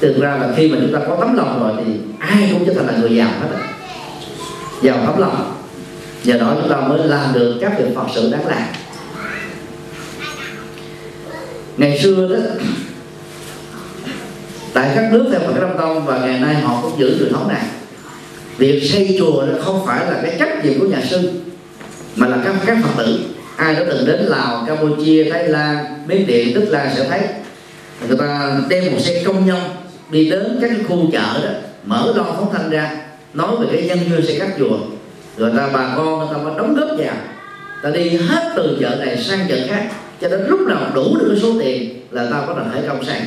[0.00, 2.74] Thực ra là khi mà chúng ta có tấm lòng rồi thì ai cũng trở
[2.74, 3.48] thành là người giàu hết
[4.82, 5.54] giàu tấm lòng.
[6.24, 8.62] Nhờ đó chúng ta mới làm được các việc phật sự đáng làm.
[11.76, 12.36] Ngày xưa đó,
[14.72, 17.48] tại các nước theo Phật Nam Tông và ngày nay họ cũng giữ truyền thống
[17.48, 17.62] này
[18.58, 21.32] việc xây chùa nó không phải là cái trách nhiệm của nhà sư,
[22.16, 23.18] mà là các các phật tử.
[23.56, 27.20] Ai đã từng đến lào, campuchia, thái lan, miến điện tức là sẽ thấy.
[28.08, 29.58] Người ta đem một xe công nhân
[30.10, 31.50] đi đến các cái khu chợ đó,
[31.84, 32.96] mở loa phóng thanh ra,
[33.34, 34.78] nói về cái nhân duyên xây các chùa.
[35.36, 37.14] Rồi ta bà con, người ta mới đóng góp vào.
[37.82, 39.88] Ta đi hết từ chợ này sang chợ khác,
[40.20, 43.22] cho đến lúc nào đủ được cái số tiền là ta có thể công sang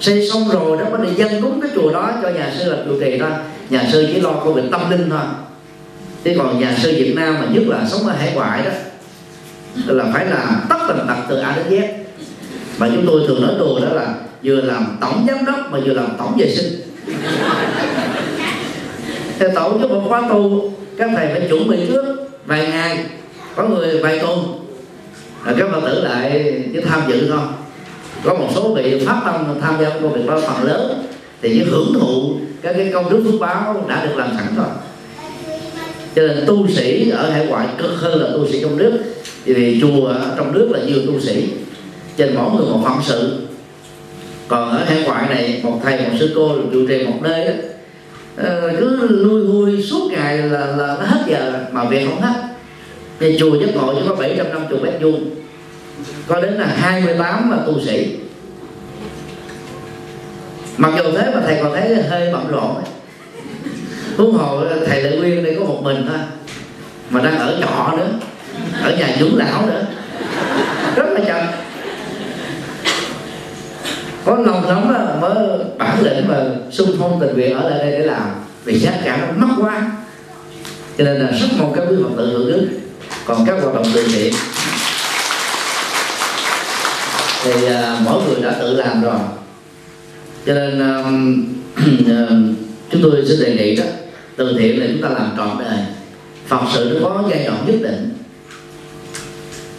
[0.00, 2.78] xây xong rồi đó có thể dân cúng cái chùa đó cho nhà sư làm
[2.86, 3.30] trụ trì thôi
[3.70, 5.20] nhà sư chỉ lo công việc tâm linh thôi.
[6.24, 8.70] Thế còn nhà sư Việt Nam mà nhất là sống ở hải ngoại đó,
[9.86, 11.88] là phải làm tất tần tật từ A đến Z.
[12.78, 15.92] Mà chúng tôi thường nói đùa đó là vừa làm tổng giám đốc mà vừa
[15.92, 16.80] làm tổng vệ sinh.
[19.38, 22.16] Thế tổ chức một khóa tu, các thầy phải chuẩn bị trước,
[22.46, 23.04] vài ngày,
[23.56, 24.38] có người vài tuần.
[25.44, 27.40] Rồi các phật tử lại chỉ tham dự thôi.
[28.24, 31.06] Có một số vị phát tâm tham gia công việc đó phần lớn
[31.42, 34.66] thì chỉ hưởng thụ các cái công đức phước báo đã được làm sẵn thôi
[36.18, 38.98] cho nên tu sĩ ở hải ngoại cực hơn là tu sĩ trong nước.
[39.44, 41.48] Vì chùa trong nước là nhiều tu sĩ.
[42.16, 43.38] Trên mỗi người một phận sự.
[44.48, 47.44] Còn ở hải ngoại này một thầy một sư cô được trụ trì một nơi
[47.44, 47.52] đó
[48.36, 52.42] ờ, cứ lui hui suốt ngày là, là nó hết giờ mà việc không hết.
[53.20, 55.30] Thì chùa nhất ngộ chỉ có 750 mét vuông.
[56.26, 58.06] Có đến là 28 là tu sĩ
[60.78, 62.84] mặc dù thế mà thầy còn thấy hơi bận rộn ấy.
[64.16, 66.18] huống hồ thầy lệ nguyên đây có một mình thôi
[67.10, 68.08] mà đang ở trọ nữa
[68.82, 69.86] ở nhà dưỡng lão nữa.
[70.96, 71.46] Rất là chậm.
[74.24, 75.34] Có lòng lắm mới
[75.78, 76.36] bản lĩnh mà
[76.70, 78.30] xung phong tình nguyện ở lại đây để làm.
[78.64, 79.90] Vì giá cả nó mắc quá.
[80.98, 82.68] Cho nên là rất mong các quý phật tử hưởng ứng.
[83.24, 84.34] Còn các hoạt động từ thiện.
[87.42, 87.72] Thì uh,
[88.04, 89.14] mỗi người đã tự làm rồi
[90.46, 91.44] cho nên um,
[92.00, 92.56] uh,
[92.90, 93.84] chúng tôi sẽ đề nghị đó
[94.36, 95.78] từ thiện là chúng ta làm trọn đời.
[96.46, 98.10] Phật sự nó có giai đoạn nhất định.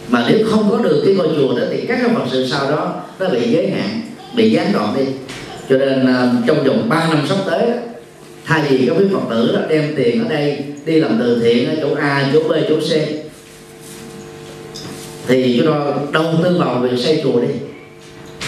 [0.08, 2.70] Mà nếu không có được cái ngôi chùa đó thì các cái phật sự sau
[2.70, 4.00] đó nó bị giới hạn
[4.36, 5.04] bị gián đoạn đi.
[5.68, 7.62] Cho nên uh, trong vòng 3 năm sắp tới
[8.44, 11.68] thay vì các quý phật tử đó đem tiền ở đây đi làm từ thiện
[11.68, 12.90] ở chỗ A chỗ B chỗ C
[15.26, 17.48] thì chúng ta đầu tư vào việc xây chùa đi.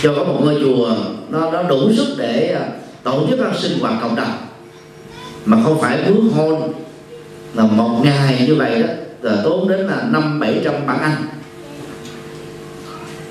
[0.02, 0.96] Cho có một ngôi chùa
[1.32, 2.66] nó nó đủ sức để à,
[3.02, 4.32] tổ chức các sinh hoạt cộng đồng.
[5.44, 6.72] Mà không phải bước hôn
[7.54, 8.88] là một ngày như vậy đó
[9.22, 11.16] là tốn đến là năm bảy trăm bảng anh.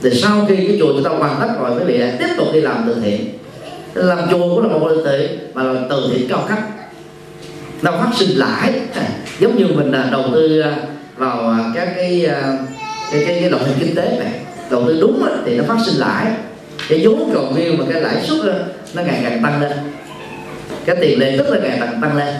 [0.01, 2.47] Thì sau khi cái chùa chúng ta hoàn tất rồi quý vị lại tiếp tục
[2.53, 3.27] đi làm từ thiện.
[3.93, 6.59] Làm chùa cũng là một từ thiện mà là từ thiện cao cấp.
[7.81, 8.73] Nó phát sinh lãi.
[9.39, 10.77] Giống như mình à, đầu tư à,
[11.17, 12.27] vào các cái
[13.11, 14.33] cái cái, cái loại hình kinh tế này.
[14.71, 16.31] Đầu tư đúng thì nó phát sinh lãi
[16.91, 18.39] cái vốn còn nhiêu mà cái lãi suất
[18.93, 19.71] nó ngày càng tăng lên.
[20.85, 22.35] Cái tiền lệ tức là ngày càng tăng lên.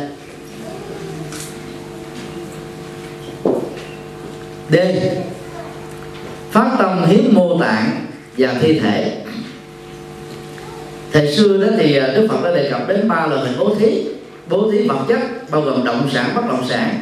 [4.69, 4.75] D.
[6.51, 8.05] Phát tâm hiến mô tạng
[8.37, 9.17] và thi thể.
[11.11, 13.75] Thời xưa đó thì à, đức phật đã đề cập đến ba loại hình bố
[13.79, 14.03] thí.
[14.49, 15.19] Bố thí vật chất,
[15.51, 16.99] bao gồm động sản, bất động sản.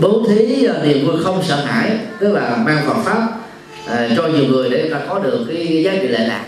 [0.00, 3.41] Bố thí à, niềm vui không sợ hãi, tức là mang Phật pháp
[3.86, 6.44] à, cho nhiều người để ta có được cái giá trị lệ lạc.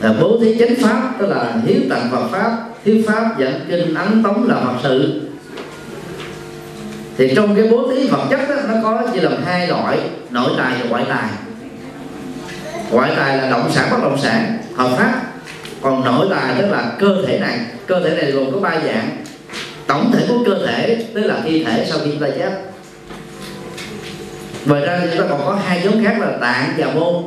[0.00, 3.94] À, bố thí chánh pháp tức là hiếu tặng Phật pháp hiếu pháp dẫn kinh
[3.94, 5.20] ấn tống là Phật sự.
[7.18, 9.98] Thì trong cái bố thí vật chất đó, nó có chỉ làm hai loại
[10.30, 11.28] nội tài và ngoại tài.
[12.90, 15.22] Ngoại tài là động sản bất động sản hợp pháp.
[15.82, 19.16] Còn nội tài tức là cơ thể này cơ thể này gồm có ba dạng.
[19.86, 22.73] Tổng thể của cơ thể tức là thi thể sau khi chúng ta chết
[24.66, 27.22] ngoài ra chúng ta còn có hai giống khác là tạng và mô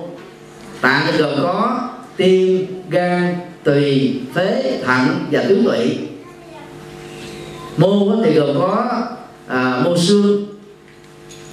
[0.81, 1.79] tạng thì gồm có
[2.17, 5.97] tim gan tùy phế thận và tuyến tụy
[7.77, 9.01] mô thì gồm có
[9.47, 10.45] à, mô xương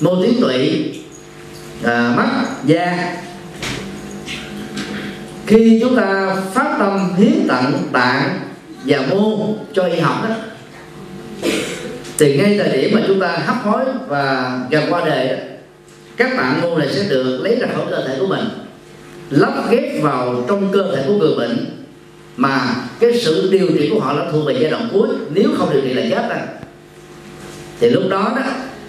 [0.01, 0.91] mô tuyến tụy
[1.82, 2.28] à, mắt
[2.64, 3.16] da.
[5.47, 8.41] Khi chúng ta phát tâm hiến tặng tạng
[8.85, 10.35] và mô cho y học đó
[12.18, 15.53] thì ngay thời điểm mà chúng ta hấp hối và gần qua đời đó
[16.16, 18.44] các tạng mô này sẽ được lấy ra khỏi cơ thể của mình,
[19.30, 21.66] lắp ghép vào trong cơ thể của người bệnh
[22.36, 25.72] mà cái sự điều trị của họ nó thuộc về giai đoạn cuối, nếu không
[25.72, 26.46] điều trị là chết rồi
[27.80, 28.42] thì lúc đó đó,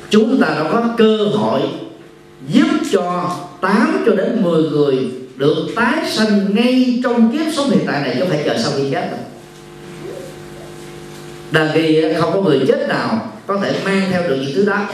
[0.09, 1.61] chúng ta đã có cơ hội
[2.47, 7.84] giúp cho 8 cho đến 10 người được tái sanh ngay trong kiếp sống hiện
[7.88, 9.19] tại này, chứ không phải chờ sau khi chết đâu.
[11.51, 14.88] Đàn kỳ không có người chết nào có thể mang theo được những thứ đó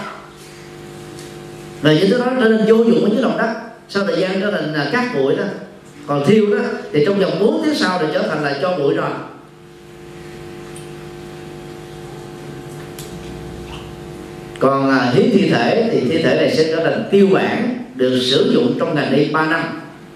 [1.81, 3.53] và những thứ đó trở nên vô dụng ở dưới lòng đất.
[3.89, 5.43] Sau thời gian trở thành cát bụi đó
[6.07, 6.61] còn thiêu đó,
[6.93, 9.09] thì trong vòng 4 tiếng sau thì trở thành là cho bụi rồi.
[14.59, 18.19] Còn là hiến thi thể thì thi thể này sẽ trở thành tiêu bản được
[18.31, 19.63] sử dụng trong ngành y 3 năm.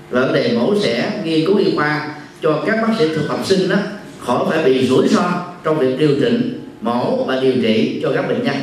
[0.09, 3.39] Và vấn đề mổ xẻ, nghiên cứu y khoa cho các bác sĩ thực tập
[3.43, 3.77] sinh đó
[4.19, 8.29] khỏi phải bị rủi ro trong việc điều chỉnh, mổ và điều trị cho các
[8.29, 8.55] bệnh nhân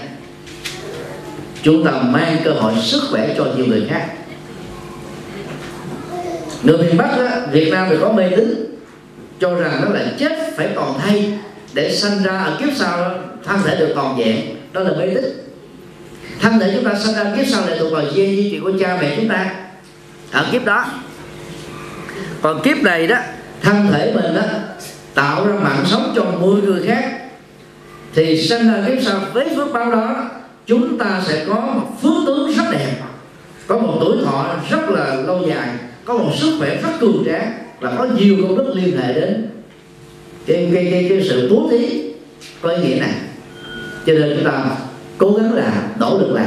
[1.63, 4.07] chúng ta mang cơ hội sức khỏe cho nhiều người khác.
[6.63, 8.77] Người miền bắc á việt nam thì có mê tín
[9.41, 11.39] cho rằng nó là chết phải còn thay
[11.75, 14.37] để sanh ra ở kiếp sau đó, thân thể được còn vẹn
[14.73, 15.25] đó là mê tín.
[16.41, 18.73] Thân thể chúng ta sanh ra kiếp sau lại thuộc vào gen di chuyển của
[18.81, 19.55] cha mẹ chúng ta.
[20.33, 20.87] Ở kiếp đó
[22.43, 23.17] còn kiếp này đó
[23.63, 24.43] thân thể mình đó
[25.15, 27.19] tạo ra mạng sống cho 10 người khác
[28.15, 30.31] thì sanh ra kiếp sau với phước báo đó
[30.67, 32.97] chúng ta sẽ có một phước tướng rất đẹp.
[33.67, 35.69] Có một tuổi thọ rất là lâu dài.
[36.05, 37.53] Có một sức khỏe rất cường tráng.
[37.81, 39.49] Và có nhiều công đức liên hệ đến.
[40.47, 42.13] Cái, cái, cái, cái sự bố thí
[42.63, 43.15] có ý nghĩa này.
[44.07, 44.65] Cho nên chúng ta
[45.19, 46.47] cố gắng làm nỗ lực làm.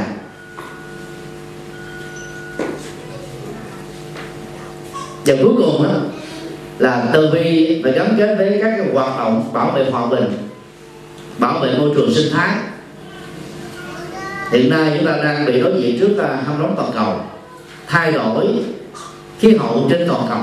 [5.26, 5.90] Và cuối cùng đó
[6.78, 10.24] là từ bi và gắn kết với các cái hoạt động bảo vệ hòa bình
[11.38, 12.56] bảo vệ môi trường sinh thái
[14.50, 17.20] hiện nay chúng ta đang bị đối diện trước à, hâm nóng toàn cầu,
[17.86, 18.46] thay đổi
[19.38, 20.38] khí hậu trên toàn cầu.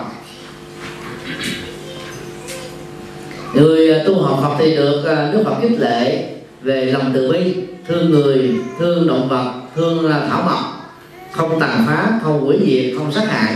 [3.53, 6.29] Người à, tu học Phật thì được à, Đức Phật khích lệ
[6.61, 7.55] về lòng từ bi,
[7.87, 10.91] thương người, thương động vật, thương thảo mộc,
[11.31, 13.55] không tàn phá, không hủy diệt, không sát hại.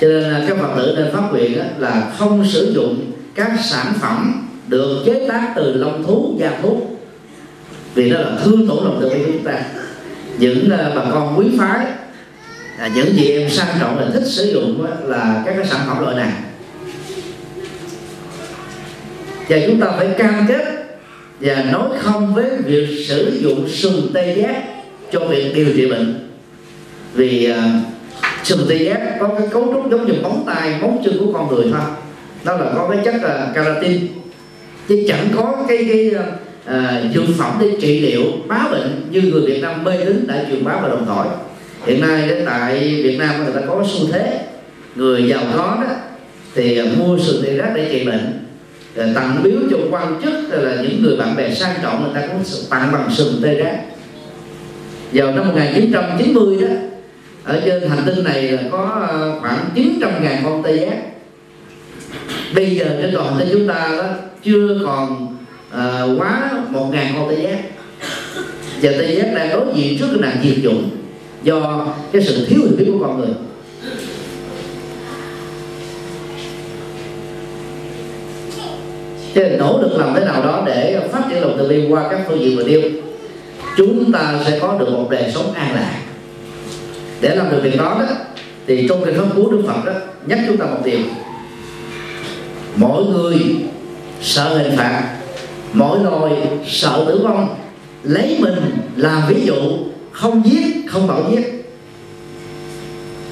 [0.00, 4.48] Cho nên các phật tử nên phát nguyện là không sử dụng các sản phẩm
[4.68, 6.97] được chế tác từ lông thú, da thú
[7.98, 9.62] vì nó là thương tổn lòng từ bi của chúng ta.
[10.38, 11.86] Những ờ, bà con quý phái
[12.78, 16.02] à, những chị em sang trọng là thích sử dụng là các cái sản phẩm
[16.02, 16.32] loại này.
[19.48, 20.64] Và chúng ta phải cam kết
[21.40, 24.62] và nói không với việc sử dụng sừng tê giác
[25.12, 26.28] cho việc điều trị bệnh.
[27.14, 27.56] Vì uh,
[28.44, 31.48] sừng tê giác có cái cấu trúc giống như móng tay móng chân của con
[31.48, 31.80] người thôi.
[32.44, 34.06] Đó là có cái chất uh, keratin.
[34.88, 39.22] Chứ chẳng có cái cái uh, Ờ, dược phẩm để trị liệu, báo bệnh như
[39.22, 41.26] người Việt Nam mê tín đã truyền bá và đồng thổi
[41.86, 44.40] hiện nay đến tại Việt Nam người ta có xu thế,
[44.94, 45.94] người giàu có đó
[46.54, 48.46] thì mua sừng tê giác để trị bệnh
[48.96, 52.28] ờ, tặng biếu cho quan chức là những người bạn bè sang trọng, người ta
[52.28, 53.84] cũng tặng bằng sừng tê giác.
[55.12, 56.74] Vào năm 1990 đó,
[57.44, 60.98] ở trên hành tinh này là có ờ, khoảng 900 ngàn con tê giác.
[62.54, 64.04] Bây giờ trên toàn thế chúng ta đó,
[64.44, 65.37] chưa còn
[65.74, 67.58] uh, quá một ngàn con tê giác
[68.82, 70.90] và tê giác đang đối diện trước cái nạn diệt chủng
[71.42, 73.28] do cái sự thiếu hiểu biết của con người.
[79.34, 82.08] Cho nên nỗ lực làm thế nào đó để phát triển lòng từ bi qua
[82.10, 82.82] các phương diện vừa nêu
[83.76, 86.02] chúng ta sẽ có được một đời sống an lạc.
[87.20, 88.14] Để làm được việc đó, đó
[88.66, 89.92] thì trong kinh pháp cú đức phật đó
[90.26, 90.98] nhắc chúng ta một điều.
[92.76, 93.38] Mỗi người
[94.22, 95.17] sợ hình phạt
[95.72, 96.32] mọi loài
[96.66, 97.56] sợ tử vong
[98.02, 98.54] lấy mình
[98.96, 99.54] làm ví dụ
[100.12, 101.64] không giết không bảo giết.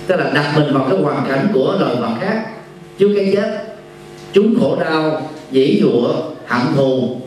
[0.06, 2.46] Tức là đặt mình vào cái hoàn cảnh của loài vật khác.
[2.98, 3.64] Trước cái chết
[4.32, 6.14] chúng khổ đau dĩ dụa
[6.46, 7.20] hận thù.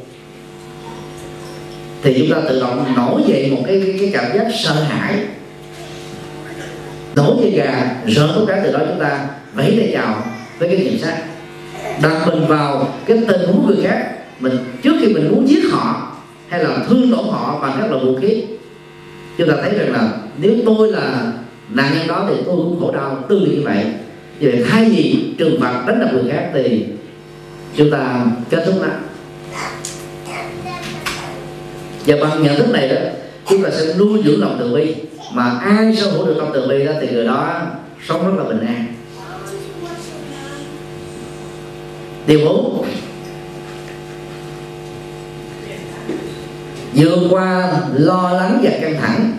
[2.04, 5.16] Thì chúng ta tự động nổi dậy một cái cái, cái cảm giác sợ hãi.
[7.16, 10.24] Nổi dây gà sợ tất cả từ đó chúng ta vẫy tay chào
[10.60, 11.18] với cái kiểm sát
[12.02, 16.12] đặt mình vào cái tình huống người khác mình, trước khi mình muốn giết họ,
[16.48, 18.44] hay là thương tổn họ bằng các loại vũ khí,
[19.38, 21.34] chúng ta thấy rằng là nếu tôi là
[21.70, 23.86] nạn nhân đó thì tôi cũng khổ đau tương tự như vậy.
[24.42, 26.86] Vậy thay vì trừng phạt đánh đập người khác thì
[27.76, 28.88] chúng ta kết thúc nó
[32.06, 32.96] và bằng nhận thức này đó,
[33.50, 34.96] chúng ta sẽ nuôi dưỡng lòng từ bi.
[35.34, 37.62] Mà ai sở hữu được lòng từ bi đó thì người đó
[38.08, 38.86] sống rất là bình an.
[42.28, 42.86] Điều bốn
[47.00, 49.38] vượt qua lo lắng và căng thẳng.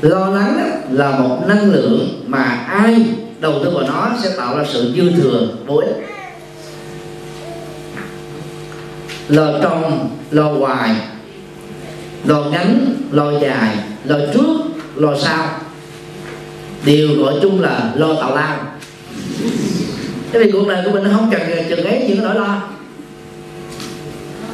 [0.00, 3.04] Lo lắng là một năng lượng mà ai
[3.40, 5.96] đầu tư vào nó sẽ tạo ra sự dư thừa vô ích.
[9.28, 10.90] Lo trong lo hoài,
[12.24, 14.56] lo ngắn, lo dài, lo trước,
[14.96, 15.48] lo sau.
[16.84, 18.56] Đều gọi chung là lo tào lao
[20.32, 22.62] cái vì cuộc đời của mình nó không cần chừng ấy những nỗi lo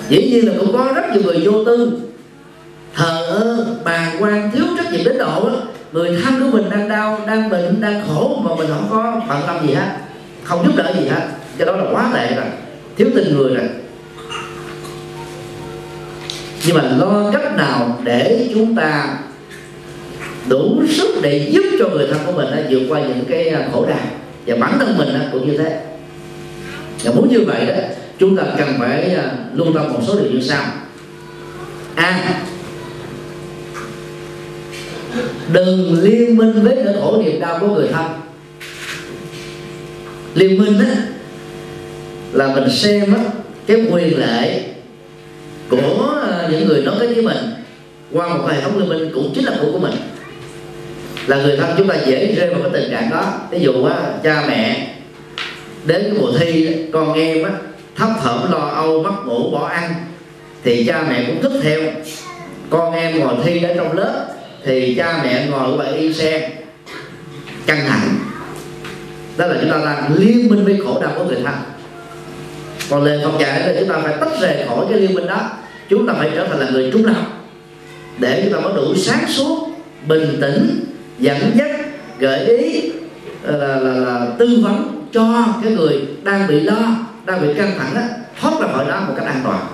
[0.09, 2.01] dĩ nhiên là cũng có rất nhiều người vô tư.
[2.95, 6.89] Thờ ơ bàn quan thiếu trách nhiệm đến độ đó, người thân của mình đang
[6.89, 9.97] đau đang bệnh đang khổ mà mình không có bận tâm gì hết
[10.45, 11.23] không giúp đỡ gì hết.
[11.59, 12.45] Cho đó là quá tệ rồi
[12.97, 13.69] thiếu tình người rồi.
[16.67, 19.19] Nhưng mà lo cách nào để chúng ta
[20.49, 23.69] đủ sức để giúp cho người thân của mình đã vượt qua những cái à,
[23.73, 23.99] khổ đau
[24.47, 25.81] và bản thân mình cũng như thế.
[27.05, 27.75] Và muốn như vậy đó
[28.19, 30.65] chúng ta cần phải à, lưu tâm một số điều như sau.
[31.95, 32.41] A.
[35.53, 38.07] Đừng liên minh với nỗi khổ niềm đau của người thân.
[40.35, 40.97] Liên minh á,
[42.33, 43.21] là mình xem á,
[43.67, 44.63] cái quyền lệ
[45.71, 47.37] của à, những người nói cái với mình
[48.13, 49.95] qua một hệ thống liên minh cũng chính là của của mình.
[51.27, 53.35] Là người thân chúng ta dễ rơi vào cái tình trạng đó.
[53.51, 54.95] Ví dụ á, cha mẹ
[55.85, 57.51] đến cái mùa thi, con em á
[57.97, 59.95] thấp thỏm lo âu mất ngủ bỏ ăn
[60.65, 61.81] thì cha mẹ cũng thức theo.
[62.71, 64.27] Con em ngồi thi đến trong lớp
[64.65, 66.51] thì cha mẹ ngồi ở y xe.
[67.67, 68.15] Căng thẳng.
[69.37, 71.55] Đó là chúng ta đang liên minh với khổ đau của người thân.
[72.91, 75.51] Còn lời Phật dạy là chúng ta phải tách rời khỏi cái liên minh đó.
[75.89, 77.27] Chúng ta phải trở thành là người trung lập.
[78.19, 79.69] Để chúng ta có đủ sáng suốt
[80.09, 80.85] bình tĩnh
[81.19, 81.71] dẫn dắt
[82.19, 82.93] gợi ý
[83.43, 87.79] là, là, là, là tư vấn cho cái người đang bị lo đang bị căng
[87.79, 88.09] thẳng á,
[88.41, 89.67] thoát ra khỏi đó một cách an toàn.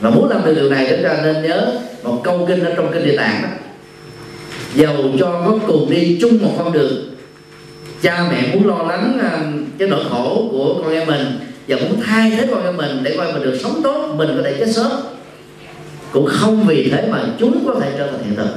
[0.00, 2.92] Và muốn làm được điều này chúng ta nên nhớ một câu kinh ở trong
[2.92, 3.48] kinh địa tạng đó.
[4.74, 7.10] Dầu cho có cùng đi chung một con đường
[8.02, 9.38] cha mẹ muốn lo lắng à,
[9.78, 11.26] cái nỗi khổ của con em mình
[11.68, 14.42] và muốn thay thế con em mình để coi mình được sống tốt mình có
[14.44, 14.92] thể chết sớm
[16.12, 18.48] cũng không vì thế mà chúng có thể trở thành hiện thực.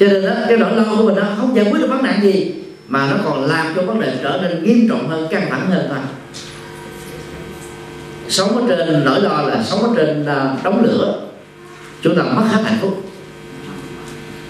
[0.00, 2.20] Cho nên đó, cái nỗi lo của mình nó không giải quyết được vấn nạn
[2.22, 2.54] gì
[2.92, 5.86] mà nó còn làm cho vấn đề trở nên nghiêm trọng hơn, căng thẳng hơn
[5.88, 5.98] thôi.
[8.28, 11.20] Sống ở trên, nỗi lo là sống ở trên à, đống lửa,
[12.02, 13.04] chúng ta mất hết hạnh phúc.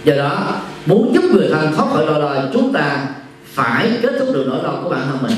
[0.05, 3.07] Do đó, muốn giúp người thân thoát khỏi nỗi lo, chúng ta
[3.45, 5.36] phải kết thúc được nỗi lo của bản thân mình.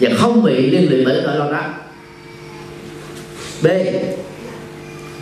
[0.00, 1.62] Và không bị liên lụy bởi nỗi lo đó.
[3.62, 3.66] B.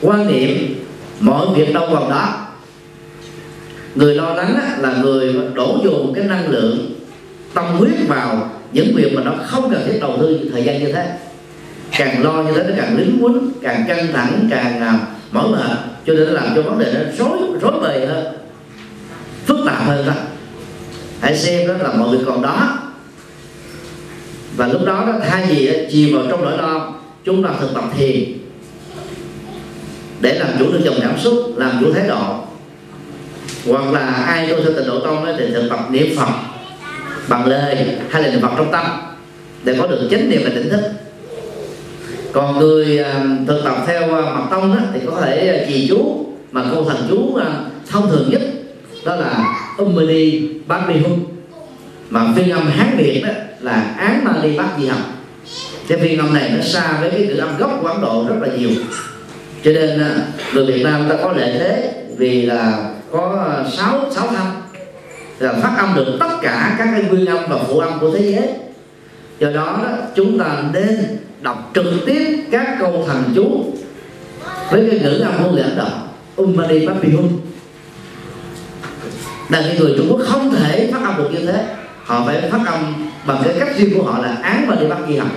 [0.00, 0.84] Quan niệm
[1.20, 2.43] mọi việc đâu vào đó
[3.94, 6.94] người lo lắng là người đổ dồn cái năng lượng
[7.54, 10.92] tâm huyết vào những việc mà nó không cần thiết đầu tư thời gian như
[10.92, 11.18] thế.
[11.98, 15.00] Càng lo như thế nó càng lính quýnh càng căng thẳng càng uh,
[15.34, 15.76] mỏi mệt.
[16.06, 18.24] Cho nên nó làm cho vấn đề nó rối rối bời hơn
[19.46, 20.12] phức tạp hơn đó.
[21.20, 22.78] Hãy xem đó là mọi người còn đó.
[24.56, 26.92] Và lúc đó, đó thay vì chìm vào trong nỗi lo
[27.24, 28.24] chúng ta thực tập thiền
[30.20, 32.44] để làm chủ được dòng cảm xúc làm chủ thái độ
[33.66, 36.28] hoặc là ai tu theo tịnh độ tông thì thực tập niệm phật
[37.28, 37.76] bằng lời
[38.10, 38.86] hay là niệm phật trong tâm
[39.64, 40.80] để có được chánh niệm và tỉnh thức.
[42.32, 45.66] Còn người à, thực tập theo à, mặt mật tông đó, thì có thể à,
[45.68, 47.38] trì chú mà câu thần chú
[47.90, 48.40] thông thường nhất
[49.04, 51.24] đó là Ummani Bát Mi Hung.
[52.10, 55.02] Mà phiên âm hán việt đó là án Mani Bát Di Hồng
[55.88, 58.34] cái phiên âm này nó xa với cái ngữ âm gốc của Ấn Độ rất
[58.40, 58.70] là nhiều.
[59.64, 60.02] Cho nên
[60.54, 64.62] người Việt Nam ta có lợi thế vì là có ờ, sáu sáu thanh
[65.38, 68.32] là phát âm được tất cả các cái nguyên âm và phụ âm của thế
[68.32, 68.48] giới.
[69.38, 73.64] Do đó, đó chúng ta nên đọc trực tiếp các câu thần chú
[74.70, 75.88] với cái ngữ âm ngôn ngữ Ấn Độ
[76.42, 77.28] Ummani Papihum
[79.48, 81.64] là những người Trung Quốc không thể phát âm được như thế.
[82.04, 84.98] Họ phải phát âm bằng cái cách riêng của họ là án và đi bắt
[85.08, 85.28] di học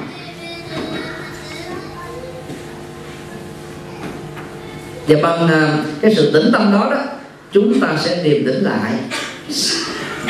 [5.07, 7.16] và bằng ờ, cái sự tĩnh tâm đó đó
[7.53, 8.93] chúng ta sẽ điềm tĩnh lại,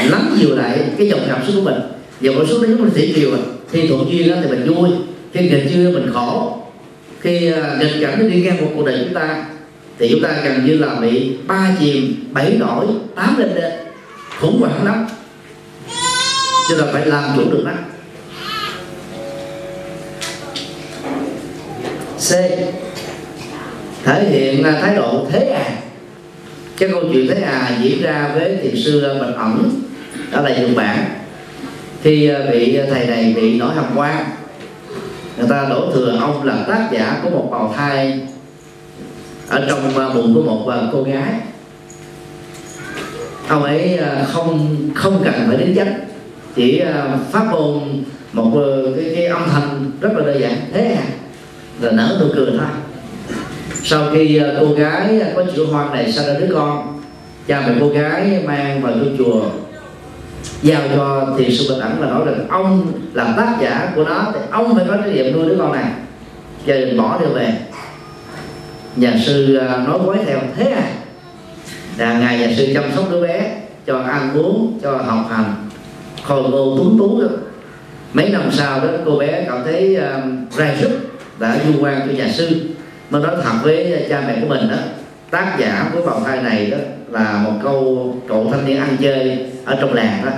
[0.10, 1.80] lắng dịu lại cái dòng cảm xúc của mình.
[2.22, 3.40] Dòng cảm xúc đấy chúng mình thủy chiều à.
[3.72, 4.90] khi thuận duyên thì mình vui,
[5.34, 6.58] khi nghịch duyên mình khổ.
[7.22, 9.46] Khi à, nghịch cảnh nó đi ngang một cuộc đời chúng ta,
[10.00, 13.72] thì chúng ta gần như là bị ba chìm bảy nổi, tám lên lên
[14.40, 15.08] khủng hoảng lắm.
[16.70, 17.72] Cho nên phải làm chủ được nó.
[22.18, 22.32] C.
[24.04, 25.87] Thể hiện thái độ thế à
[26.78, 29.82] cái câu chuyện thế à diễn ra với thiền sư ờ, bạch ẩn
[30.32, 31.06] đó là nhật bản.
[32.04, 34.26] Thì ờ, vị ờ, thầy này bị nổi hàm quan.
[35.38, 38.20] Người ta đổ thừa ông là tác giả của một bào thai
[39.50, 41.34] ở trong bụng của một cô gái.
[43.48, 44.00] Ông ấy
[44.34, 46.00] không không cần phải đến chánh
[46.56, 46.82] chỉ
[47.32, 48.04] phát ngôn
[48.34, 48.52] một
[48.96, 51.04] cái, cái âm thanh rất là đơn giản thế à
[51.82, 52.68] là nở nụ cười thôi
[53.84, 57.00] sau khi ờ, cô gái có chữa hoang này sinh ra đứa con
[57.48, 59.42] cha mẹ cô gái mang vào ngôi chùa
[60.62, 64.26] giao cho thì sư bình ẩn là nói rằng ông làm tác giả của nó
[64.34, 65.86] thì ông phải có trách nhiệm nuôi đứa con này.
[66.66, 67.54] Gia đình bỏ đưa về.
[68.96, 70.92] Nhà sư ờ, nói quấy theo thế à?
[71.98, 75.54] Là ngài nhà sư chăm sóc đứa bé cho ăn uống cho học hành
[76.24, 77.28] khôi ngô tuấn tú đó.
[78.14, 80.90] Mấy năm sau đó cô bé cảm thấy uh, ra sức
[81.40, 82.50] đã du quan cho nhà sư
[83.10, 84.78] nó nói thật với cha mẹ của mình đó
[85.32, 86.78] tác giả của vòng tay này đó
[87.12, 90.32] là một câu cậu thanh niên ăn chơi ở trong làng đó.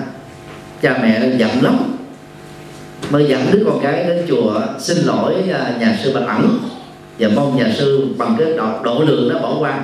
[0.82, 1.78] Cha mẹ giận lắm.
[3.10, 6.60] Mới dẫn đứa con gái đến chùa xin lỗi à, nhà sư bạch ẩn
[7.20, 9.80] và mong nhà sư bằng cái độ, độ lượng đó bỏ qua.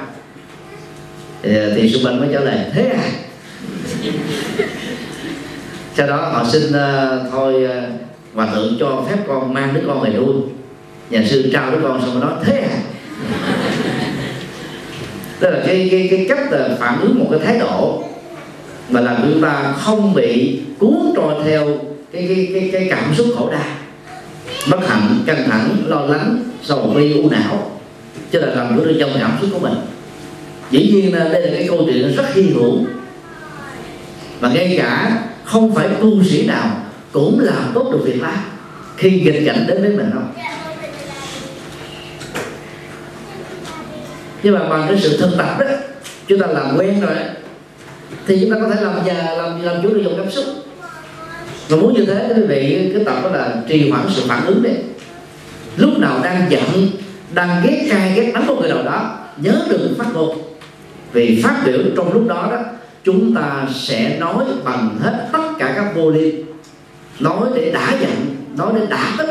[1.41, 3.03] Thì, à, thì sư bạch mới trả lời thế à?
[5.97, 7.71] Sau đó họ xin uh, thôi uh,
[8.35, 10.35] hòa thượng cho phép con mang đứa con về nuôi
[11.09, 12.77] nhà sư trao đứa con xong rồi nói thế à?
[15.39, 18.03] Tức là cái cái cái cách là phản ứng một cái thái độ
[18.89, 21.67] mà làm chúng ta không bị cuốn trôi theo
[22.11, 23.65] cái cái cái, cái cảm xúc khổ đau
[24.69, 27.71] bất hạnh căng thẳng lo lắng sầu bi u não.
[28.31, 29.73] Cho là làm chủ được dòng cảm xúc của mình.
[30.71, 32.79] Dĩ nhiên đây là cái câu chuyện rất hy hữu.
[34.39, 38.31] Và ngay cả không phải tu sĩ nào cũng làm tốt được việc đó.
[38.97, 40.33] Khi nghịch cảnh đến với mình không
[44.45, 45.65] nhưng mà bằng cái sự thực tập đó,
[46.27, 47.15] chúng ta làm quen rồi
[48.27, 50.45] thì chúng ta có thể làm già, làm làm chủ được dòng cảm xúc.
[51.69, 54.63] Và muốn như thế, quý vị, cái tập đó là trì hoãn sự phản ứng
[54.63, 54.73] đấy.
[55.77, 56.63] Lúc nào đang giận,
[57.33, 60.37] đang ghét cay, ghét đắng một người nào đó, nhớ đừng phát ngôn.
[61.11, 62.59] Vì phát biểu trong lúc đó đó,
[63.03, 66.45] chúng ta sẽ nói bằng hết tất cả các vô liên
[67.19, 69.29] nói để đã giận, nói để đã tức.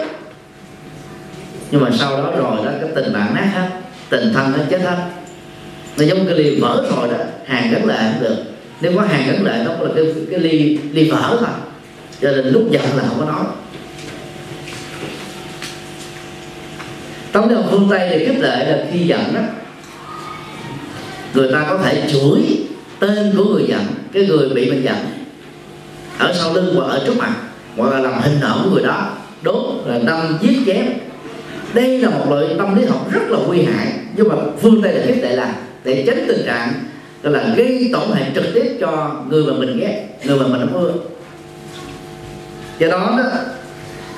[1.70, 3.83] Nhưng mà sau đó rồi đó, cái tình bạn nát hết
[4.14, 4.96] tình thân nó chết hết.
[5.98, 8.36] Nó giống cái ly vỡ rồi đó, hàng gắn lại không được.
[8.80, 11.48] Nếu có hàng gắn lại nó là cái cái ly ly vỡ thôi.
[12.20, 13.44] Cho nên lúc giận là không có nói.
[17.32, 19.40] Tống đồng phương tây thì khích lệ là khi giận đó,
[21.34, 22.40] người ta có thể chửi
[22.98, 23.82] tên của người giận,
[24.12, 24.96] cái người bị mình giận,
[26.18, 27.32] ở sau lưng hoặc ở trước mặt,
[27.76, 29.10] hoặc là làm hình ảnh của người đó.
[29.42, 30.86] Đốt là đâm giết chém.
[31.72, 33.86] Đây là một loại tâm lý học rất là nguy hại
[34.16, 35.54] nhưng mà phương tây là tiếp lệ là
[35.84, 36.72] để tránh tình trạng
[37.22, 40.60] đó là gây tổn hại trực tiếp cho người mà mình ghét người mà mình
[40.60, 40.92] không ưa.
[42.78, 43.24] Do đó đó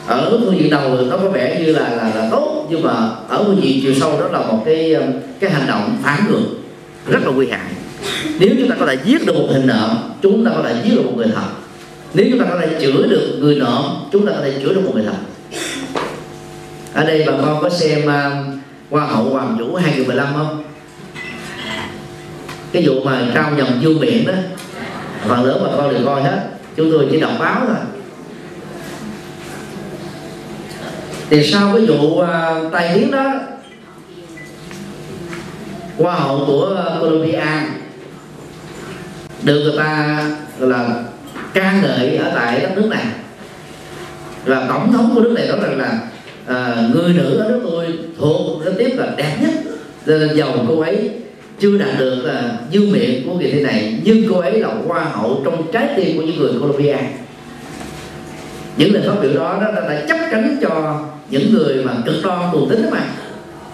[0.07, 2.91] ở phương diện đầu nó có vẻ như là là, là tốt nhưng mà
[3.29, 5.07] ở phương diện chiều sâu đó là một cái um,
[5.41, 6.43] cái hành động phản ngược
[7.07, 7.71] rất là nguy hại.
[8.41, 10.95] Nếu chúng ta có thể giết được một hình nợ chúng ta có thể giết
[10.95, 11.49] được một người thật.
[12.15, 13.83] Nếu chúng ta có thể chữa được người nợ
[14.13, 15.17] chúng ta có thể chữa được một người thật.
[16.93, 18.56] Ở đây bà con có xem uh,
[18.91, 20.63] hoa hậu hoàng vũ 2015 không?
[22.73, 24.33] Cái vụ mà trao dòng du miệng đó
[25.29, 26.49] phần lớn bà con đều coi hết.
[26.77, 27.77] Chúng tôi chỉ đọc báo thôi.
[31.31, 32.27] Thì sau cái vụ uh,
[32.73, 33.33] tai tiếng đó
[35.99, 37.45] hoa hậu của Colombia
[39.43, 40.25] được người ta
[40.59, 41.05] là
[41.55, 43.05] ca ngợi ở tại đất nước này.
[44.45, 45.99] Và tổng thống của nước này nói rằng là
[46.47, 47.87] à, người nữ ở nước tôi
[48.19, 49.51] thuộc rất tiếp là đẹp nhất.
[50.07, 51.11] Cho nên giàu cô ấy
[51.61, 55.05] chưa đạt được là dư miệng của kỳ thi này nhưng cô ấy là hoa
[55.05, 56.97] hậu trong trái tim của những người Colombia.
[58.77, 61.01] Những lời phát biểu đó đó đã chấp cánh cho
[61.31, 63.01] những người mà cực đoan tù tính mà.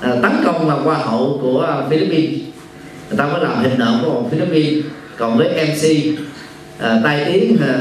[0.01, 2.41] À, tấn công là hoa hậu của Philippines.
[3.11, 4.85] Người ta mới làm hình nộm của một Philippines.
[5.19, 6.19] Còn với MC
[6.79, 7.75] à, tai tiếng à,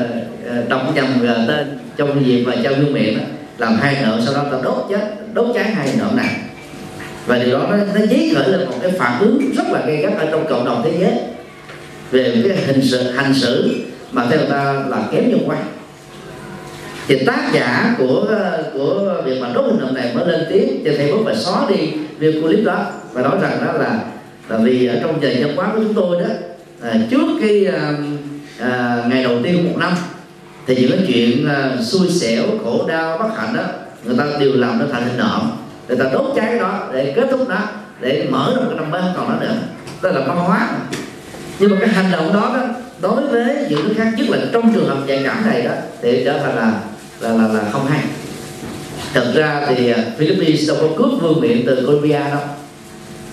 [0.50, 3.24] à, đọc nhầm à, tên trong dịp và trao dương miệng đó
[3.62, 6.36] làm hai nợ sau đó ta đốt chết đốt cháy hai nợ này.
[7.26, 9.98] Và điều đó nó, nó dấy khởi lên một cái phản ứng rất là gay
[9.98, 11.14] gắt ở trong cộng đồng thế giới
[12.12, 13.72] về cái hình sự hành xử
[14.12, 15.64] mà theo người ta là kém nhân quan
[17.08, 18.26] thì tác giả của
[18.74, 21.66] của việc mà đốt hình tượng này mới lên tiếng cho thầy bút và xóa
[21.70, 24.00] đi video clip đó và nói rằng đó là
[24.50, 26.30] là vì ở trong giờ văn hóa của chúng tôi đó
[26.82, 27.94] à, trước cái à,
[28.60, 29.94] à, ngày đầu tiên của một năm
[30.68, 33.64] thì những cái chuyện uh, xui xẻo khổ đau bất hạnh đó
[34.06, 35.52] người ta đều làm nó thành hình nộm.
[35.88, 37.60] Người ta đốt cháy đó để kết thúc đó
[38.00, 39.56] để mở ra một cái năm mới còn nó nữa
[40.02, 40.70] đó là văn hóa.
[41.60, 42.68] Nhưng mà cái hành động đó, đó
[43.02, 45.72] đối với những cái khác nhất là trong trường hợp nhạy cảm này đó
[46.02, 46.74] thì trở thành là
[47.20, 48.00] là là, là không hay.
[49.14, 52.42] Thật ra thì à, Philippines đâu có cướp vương miện từ Colombia đâu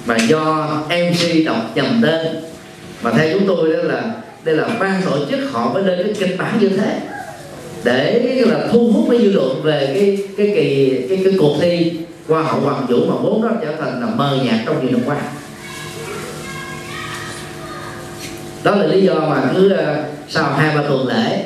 [0.06, 2.26] mà do MC đọc nhầm tên
[3.02, 4.02] mà theo chúng tôi đó là
[4.44, 7.00] đây là ban tổ chức họ mới lên cái kịch bản như thế
[7.84, 11.92] để là thu hút cái dư luận về cái cái kỳ cái, cái cuộc thi
[12.28, 15.00] qua hậu hoàng vũ mà vốn đó trở thành là mờ nhạt trong nhiều năm
[15.06, 15.16] qua.
[18.64, 19.78] Đó là lý do mà cứ uh,
[20.28, 21.44] sau hai ba tuần lễ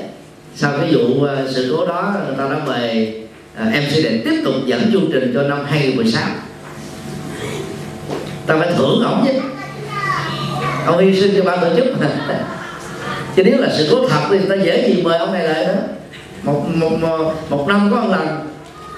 [0.57, 3.15] sau cái vụ uh, sự cố đó người ta đã mời
[3.63, 6.23] uh, MC để tiếp tục dẫn chương trình cho năm 2016
[8.47, 9.33] ta phải thưởng ổng chứ.
[10.87, 12.07] Ông hy sinh cho ban tổ chức mà.
[13.37, 15.73] Chứ nếu là sự cố thật thì ta dễ gì mời ông này lại đó
[16.43, 18.49] một một một, một năm có một lần.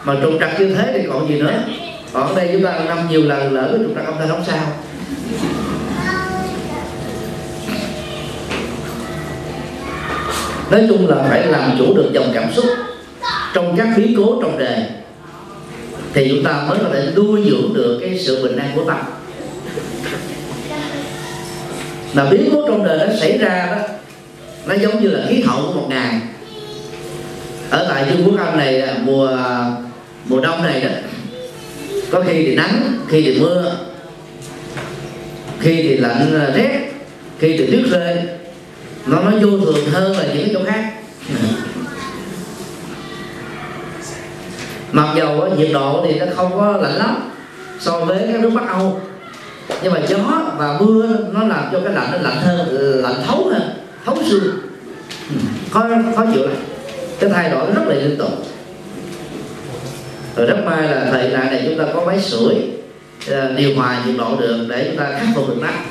[0.04, 1.52] Mà trục trặc như thế thì còn gì nữa.
[2.12, 4.44] Còn ở đây chúng ta năm nhiều lần lỡ cái trục trặc ông ta không
[4.46, 4.66] sao.
[10.70, 12.64] Nói chung là phải làm chủ được dòng cảm xúc
[13.54, 14.86] trong các biến cố trong đề.
[16.12, 18.98] Thì chúng ta mới có thể nuôi dưỡng được cái sự bình an của tâm.
[22.14, 23.88] Là biến cố trong đời nó xảy ra đó
[24.66, 26.20] nó giống như là khí hậu của một ngày
[27.70, 29.72] ở tại Trung Quốc Anh này à, mùa à,
[30.28, 30.88] mùa đông này đó,
[32.10, 33.76] có khi thì nắng, khi thì mưa,
[35.60, 36.92] khi thì lạnh à, rét,
[37.38, 38.18] khi thì nước rơi
[39.06, 40.92] nó nó vô thường hơn là những cái chỗ khác.
[44.92, 47.30] Mặc dầu nhiệt độ thì nó không có lạnh lắm
[47.80, 49.00] so với các nước bắc âu,
[49.82, 52.68] nhưng mà gió và mưa nó làm cho cái lạnh nó lạnh hơn,
[53.02, 53.62] lạnh thấu hơn,
[54.04, 54.58] thấu xương.
[55.30, 55.36] Ừ,
[55.70, 55.86] khó
[56.16, 56.56] khó chịu này
[57.20, 58.30] cái thay đổi rất là liên tục.
[60.36, 62.54] Rồi rất may là thời đại này chúng ta có máy sưởi
[63.30, 65.86] à, điều hòa nhiệt độ được để chúng ta khắc phục được nắng.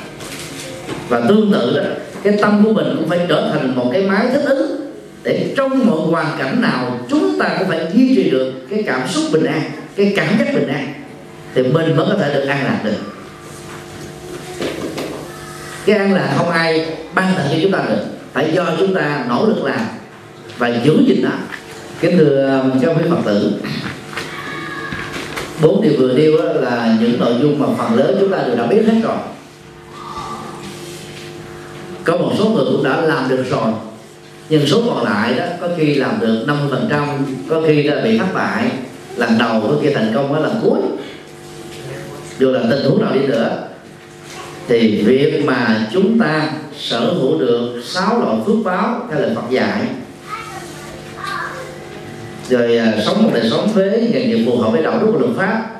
[1.08, 1.82] Và tương tự đó,
[2.22, 4.90] cái tâm của mình cũng phải trở thành một cái máy thích ứng
[5.22, 9.08] để trong mọi hoàn cảnh nào chúng ta cũng phải duy trì được cái cảm
[9.08, 9.62] xúc bình an,
[9.96, 10.94] cái cảm giác bình an.
[11.54, 12.96] Thì mình vẫn có thể được an lạc được.
[15.86, 18.04] Cái an lạc không ai ban tặng cho chúng ta được.
[18.32, 19.80] Phải do chúng ta nỗ lực làm
[20.58, 21.30] và giữ gìn nó
[22.00, 23.52] kính thưa um, các quý phật tử,
[25.62, 28.66] bốn điều vừa nêu là những nội dung mà phần lớn chúng ta đều đã
[28.66, 29.16] biết hết rồi.
[32.04, 33.72] Có một số người cũng đã làm được rồi,
[34.48, 37.06] nhưng số còn lại đó, có khi làm được 50 phần trăm,
[37.48, 38.70] có khi là bị thất bại,
[39.16, 40.78] lần đầu có khi thành công ở lần cuối.
[42.38, 43.68] Dù là tình huống nào đi nữa,
[44.68, 49.50] thì việc mà chúng ta sở hữu được sáu loại phước báo theo lời Phật
[49.50, 49.80] dạy
[52.48, 55.18] rồi à, sống một đời sống với nghề nghiệp phù hợp với đạo đức của
[55.18, 55.70] luật pháp.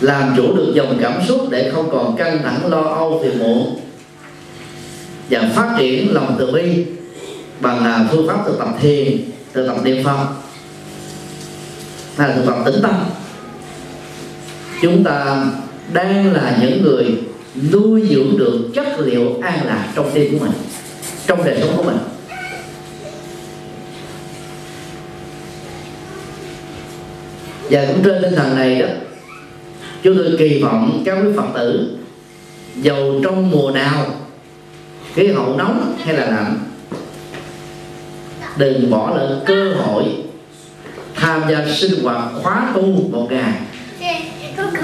[0.00, 3.80] Làm chủ được dòng cảm xúc để không còn căng thẳng lo âu phiền muộn.
[5.30, 6.86] Và phát triển lòng từ bi
[7.60, 9.18] bằng à, phương pháp thực tập thiền
[9.52, 10.26] thực tập niệm phật
[12.16, 12.94] hay là thực tập tĩnh tâm.
[14.82, 15.44] Chúng ta
[15.92, 17.18] đang là những người
[17.72, 20.54] nuôi dưỡng được chất liệu an lạc trong tim của mình
[21.26, 21.96] trong đời sống của mình.
[27.70, 28.86] Và cũng trên tinh thần này đó
[30.02, 31.96] chúng tôi kỳ vọng các quý phật tử
[32.76, 34.06] dầu trong mùa nào
[35.14, 36.58] khí hậu nóng hay là lạnh
[38.56, 40.04] đừng bỏ lỡ cơ hội
[41.14, 43.52] tham gia sinh hoạt khóa tu một ngày.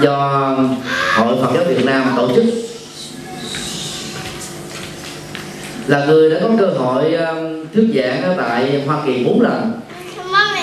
[0.01, 0.49] Do
[1.15, 2.45] hội Phật giáo Việt Nam tổ chức.
[5.87, 9.71] Là người đã có cơ hội um, thuyết giảng ở tại Hoa Kỳ bốn lần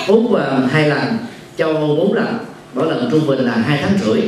[0.06, 0.22] Úc
[0.70, 1.16] hai lần
[1.62, 2.38] châu Âu bốn lần.
[2.74, 4.20] Mỗi lần trung bình là hai tháng rưỡi.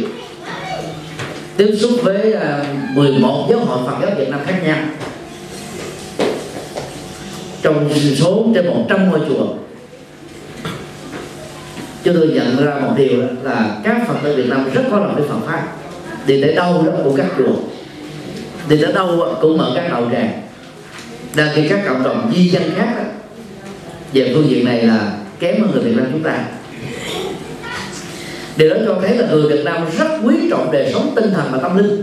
[1.56, 4.78] Tiếp xúc với à, 11 giáo hội Phật giáo Việt Nam khác nhau.
[7.62, 9.46] Trong số trên 100 ngôi chùa.
[12.04, 15.14] Chúng tôi nhận ra một điều là các phật tử Việt Nam rất có lòng
[15.14, 15.66] với Phật pháp.
[16.26, 17.54] Đi tới đâu đó của các chùa.
[18.68, 20.40] Đi tới đâu cũng mở các đầu tràng
[21.36, 23.02] đang khi các cộng đồng di dân khác đó,
[24.12, 26.44] về phương diện này là kém hơn người Việt Nam chúng ta
[28.56, 31.44] điều đó cho thấy là người Việt Nam rất quý trọng đời sống tinh thần
[31.52, 32.02] và tâm linh.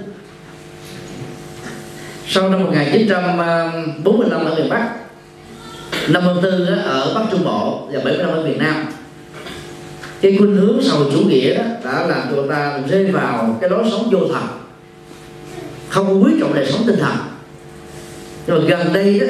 [2.28, 4.90] Sau năm 1945 ở miền Bắc
[6.08, 8.86] 54 ở Bắc Trung Bộ và 75 ở miền Nam,
[10.22, 13.84] cái khuynh hướng sầu chủ nghĩa đó đã làm cho ta rơi vào cái lối
[13.92, 14.44] sống vô thần,
[15.90, 17.16] không quý trọng đời sống tinh thần.
[18.48, 19.28] Nhưng mà gần đây đó,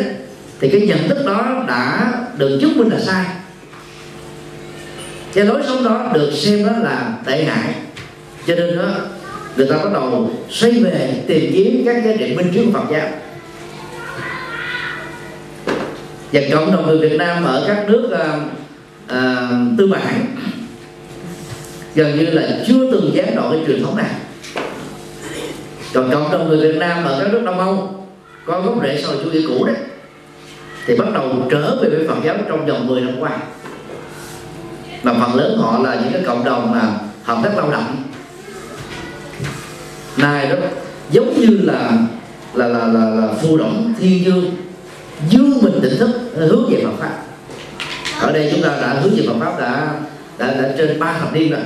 [0.59, 3.25] thì cái nhận thức đó đã được chứng minh là sai
[5.33, 7.73] cái lối sống đó được xem đó là tệ hại.
[8.47, 8.83] Cho nên đó
[9.55, 12.85] người ta bắt đầu xoay về tìm kiếm các giá trị minh chứng của Phật
[12.91, 13.09] giáo.
[16.31, 18.41] Và cộng đồng người Việt Nam ở các nước uh,
[19.05, 20.25] uh, tư bản
[21.95, 24.11] gần như là chưa từng gián đoạn cái truyền thống này.
[25.93, 28.05] Còn cộng đồng người Việt Nam ở các nước Đông Âu
[28.45, 29.75] có gốc rễ sau chủ nghĩa cũ đấy
[30.85, 33.39] thì bắt đầu trở về với Phật giáo trong vòng 10 năm qua
[35.03, 36.81] mà phần lớn họ là những cái cộng đồng mà
[37.23, 38.03] hợp tác lao động.
[40.17, 40.55] Này đó
[41.11, 41.91] giống như là
[42.53, 44.51] là là là, là phù động thiên dương
[45.29, 47.17] dương mình tỉnh thức hướng về Phật pháp.
[48.19, 49.93] Ở đây chúng ta đã hướng về Phật pháp đã
[50.37, 51.61] đã, đã trên ba thập niên rồi.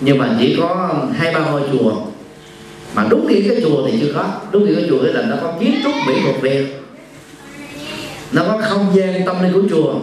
[0.00, 1.92] Nhưng mà chỉ có hai ba ngôi chùa.
[2.94, 4.24] Mà đúng nghĩa cái chùa thì chưa có.
[4.52, 6.82] Đúng nghĩa cái chùa là nó có kiến trúc mỹ thuật việt.
[8.32, 9.94] Nó có không gian tâm linh của chùa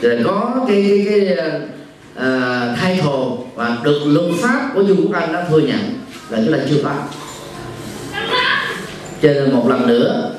[0.00, 1.46] rồi có cái cái, cái
[2.16, 5.80] uh, thay thồ và được luật pháp của vương quốc anh đã thừa nhận
[6.30, 6.90] là chúng ta chưa có
[9.22, 10.30] cho nên một lần nữa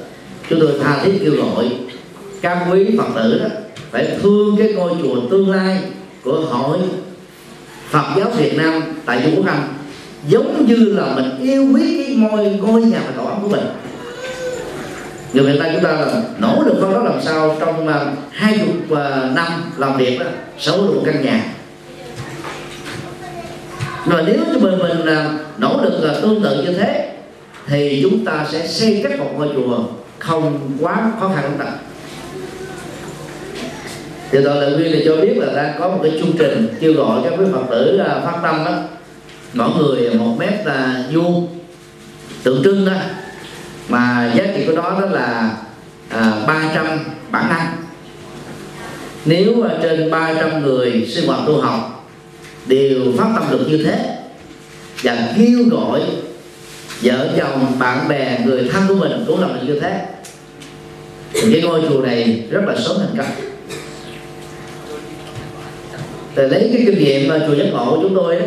[0.49, 1.71] chúng tôi tha thiết kêu gọi
[2.41, 3.47] các quý phật tử đó
[3.91, 5.79] phải thương cái ngôi chùa tương lai
[6.23, 6.79] của hội
[7.89, 9.67] Phật giáo Việt Nam tại Trung Quốc Anh
[10.27, 13.65] giống như là mình yêu quý cái ngôi ngôi nhà và tổ ấm của mình
[15.37, 18.59] người Việt Nam chúng ta là nỗ lực phân đó làm sao trong à, hai
[18.59, 18.99] chục uh,
[19.35, 20.25] năm làm việc đó
[20.59, 21.45] sở hữu một căn nhà.
[24.05, 27.13] Rồi nếu chúng mình mình uh, nỗ lực uh, tương tự như thế
[27.67, 29.79] thì chúng ta sẽ xây cất một ngôi chùa
[30.19, 31.71] không quá khó khăn chúng ta.
[34.31, 36.93] Thì tôi lời khuyên thì cho biết là đang có một cái chương trình kêu
[36.93, 38.73] gọi các quý phật tử à, phát tâm đó.
[39.53, 41.47] Mỗi người một mét là vuông
[42.43, 42.93] tượng trưng đó
[43.89, 45.57] mà giá trị của đó đó là
[46.09, 46.99] à, 300
[47.31, 47.67] bản năng.
[49.25, 49.53] Nếu
[49.83, 52.09] trên 300 người sinh hoạt tu học
[52.65, 54.17] đều phát tâm được như thế
[55.03, 56.01] và kêu gọi
[57.01, 60.05] vợ chồng bạn bè người thân của mình cũng làm được như thế
[61.33, 63.47] thì cái ngôi chùa này rất là sớm thành công.
[66.35, 68.45] Thì lấy cái kinh nghiệm chùa giác ngộ của chúng tôi đó,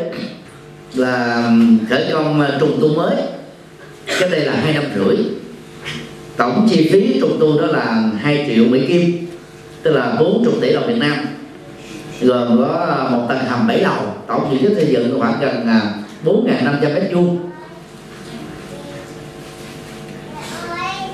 [0.94, 1.50] là
[1.90, 3.14] khởi công à, trùng tu mới
[4.20, 5.16] cái đây là hai năm rưỡi.
[6.36, 9.26] Tổng chi phí trùng tu đó là 2 triệu mỹ kim,
[9.82, 11.16] tức là 40 tỷ đồng Việt Nam.
[12.20, 15.66] Gồm có à, một tầng hầm 7 lầu, tổng diện tích xây dựng khoảng gần
[15.66, 15.80] à,
[16.24, 17.38] 4.500 mét vuông.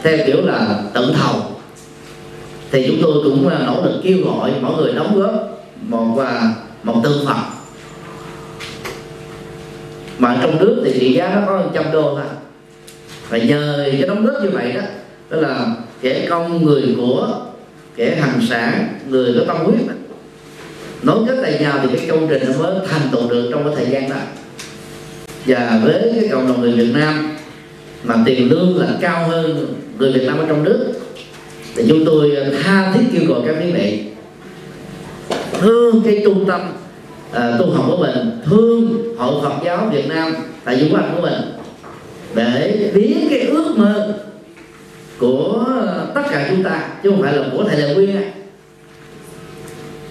[0.03, 1.43] Theo kiểu là tự thầu.
[2.71, 5.33] Thì chúng tôi cũng à, nỗ lực kêu gọi mọi người đóng góp
[5.83, 6.25] một
[6.83, 7.57] một tư phật
[10.19, 12.36] mà trong nước thì trị giá nó có 100 đô thôi
[13.29, 14.81] và nhờ cái đóng góp như vậy đó.
[15.31, 15.67] Đó là
[16.03, 17.41] kẻ công người của
[17.97, 19.95] kẻ hành sản người có tâm huyết đó.
[21.03, 23.73] nối kết tay nhau thì cái công trình nó mới thành tựu được trong cái
[23.77, 24.17] thời gian đó.
[25.47, 27.37] Và với cái cộng đồng người Việt Nam
[28.05, 30.93] mà tiền lương là cao hơn người Việt Nam ở trong nước
[31.77, 34.03] thì chúng tôi tha thiết kêu gọi các quý vị
[35.61, 36.61] thương cái trung tâm
[37.31, 40.35] uh, tu học của mình thương hội Phật giáo Việt Nam
[40.65, 41.56] tại Dũng Anh của mình
[42.37, 44.15] để biến cái ước mơ
[45.19, 45.65] của
[46.15, 48.17] tất cả chúng ta chứ không phải là của thầy Lệ Quyên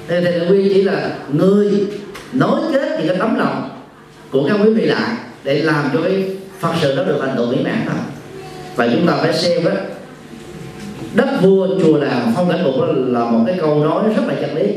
[0.07, 1.87] thầy Lệ Quyên chỉ là người
[2.33, 3.69] nối kết những cái tấm lòng
[4.31, 6.29] của các quý vị lại để làm cho cái
[6.59, 7.97] Phật sự đó được thành tựu mỹ mãn thôi.
[8.75, 9.71] Và chúng ta phải xem đó
[11.13, 12.75] đất vua chùa làng phong cảnh mục
[13.07, 14.67] là một cái câu nói rất là chân lý.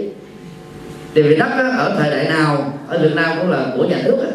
[1.15, 3.99] Thì vì đất đó, ở thời đại nào ở Việt Nam cũng là của nhà
[4.05, 4.31] nước đó.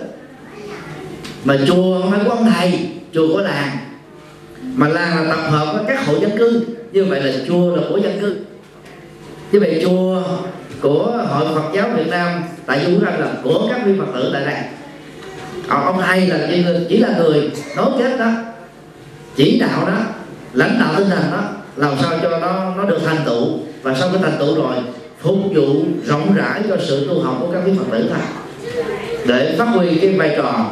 [1.43, 3.77] mà chùa không phải của ông thầy chùa của làng.
[4.61, 6.65] Mà làng là tập hợp với các hộ dân cư.
[6.91, 8.35] Như vậy là chùa là của dân cư.
[9.51, 10.23] Như vậy chùa
[10.81, 14.29] của hội Phật giáo Việt Nam tại Dung rằng là của các vị Phật tử
[14.33, 14.63] tại đây.
[15.67, 18.31] Còn ông thầy là chỉ, chỉ là người nối kết đó
[19.35, 19.97] chỉ đạo đó
[20.53, 21.43] lãnh đạo tinh thần đó
[21.75, 23.47] làm sao cho nó nó được thành tựu.
[23.81, 24.75] Và sau cái thành tựu rồi
[25.19, 28.17] phục vụ rộng rãi cho sự tu học của các vị phật tử thôi.
[29.25, 30.71] Để phát huy cái vai trò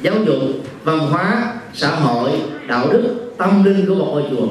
[0.00, 0.38] giáo dục
[0.84, 2.30] văn hóa, xã hội,
[2.68, 3.02] đạo đức,
[3.38, 4.46] tâm linh của một ngôi chùa.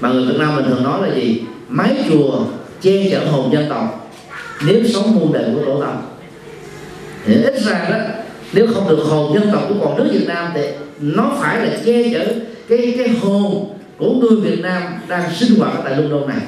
[0.00, 1.42] Mà người Việt Nam mình thường nói là gì?
[1.68, 2.40] Mái chùa
[2.80, 4.10] che chở hồn dân tộc
[4.66, 6.02] nếu sống muôn đời của tổ tông.
[7.26, 7.96] Thì ít ra đó,
[8.52, 10.62] nếu không được hồn dân tộc của còn nước Việt Nam thì
[11.00, 12.24] nó phải là che chở
[12.68, 13.68] cái cái hồn
[13.98, 16.40] của người Việt Nam đang sinh hoạt tại London này.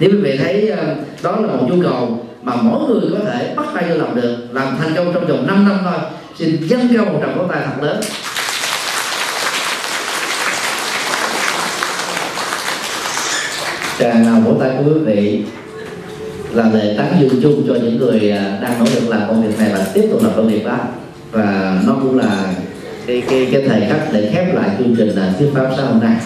[0.00, 3.54] Nếu quý vị thấy ờ, đó là một nhu cầu mà mỗi người có thể
[3.56, 5.98] bắt tay vô làm được, làm thành công trong vòng 5 năm thôi
[6.38, 8.00] xin dâng cao một tràng pháo tay thật lớn.
[13.98, 15.42] Tràng nào vỗ tay của quý vị
[16.52, 19.58] là lời tán dương chung cho những người à, đang nỗ lực làm công việc
[19.58, 20.78] này và tiếp tục làm công việc đó.
[21.30, 22.44] Và nó cũng là
[23.06, 26.00] cái cái cái thời khắc để khép lại chương trình là thuyết pháp sáng hôm
[26.00, 26.16] nay.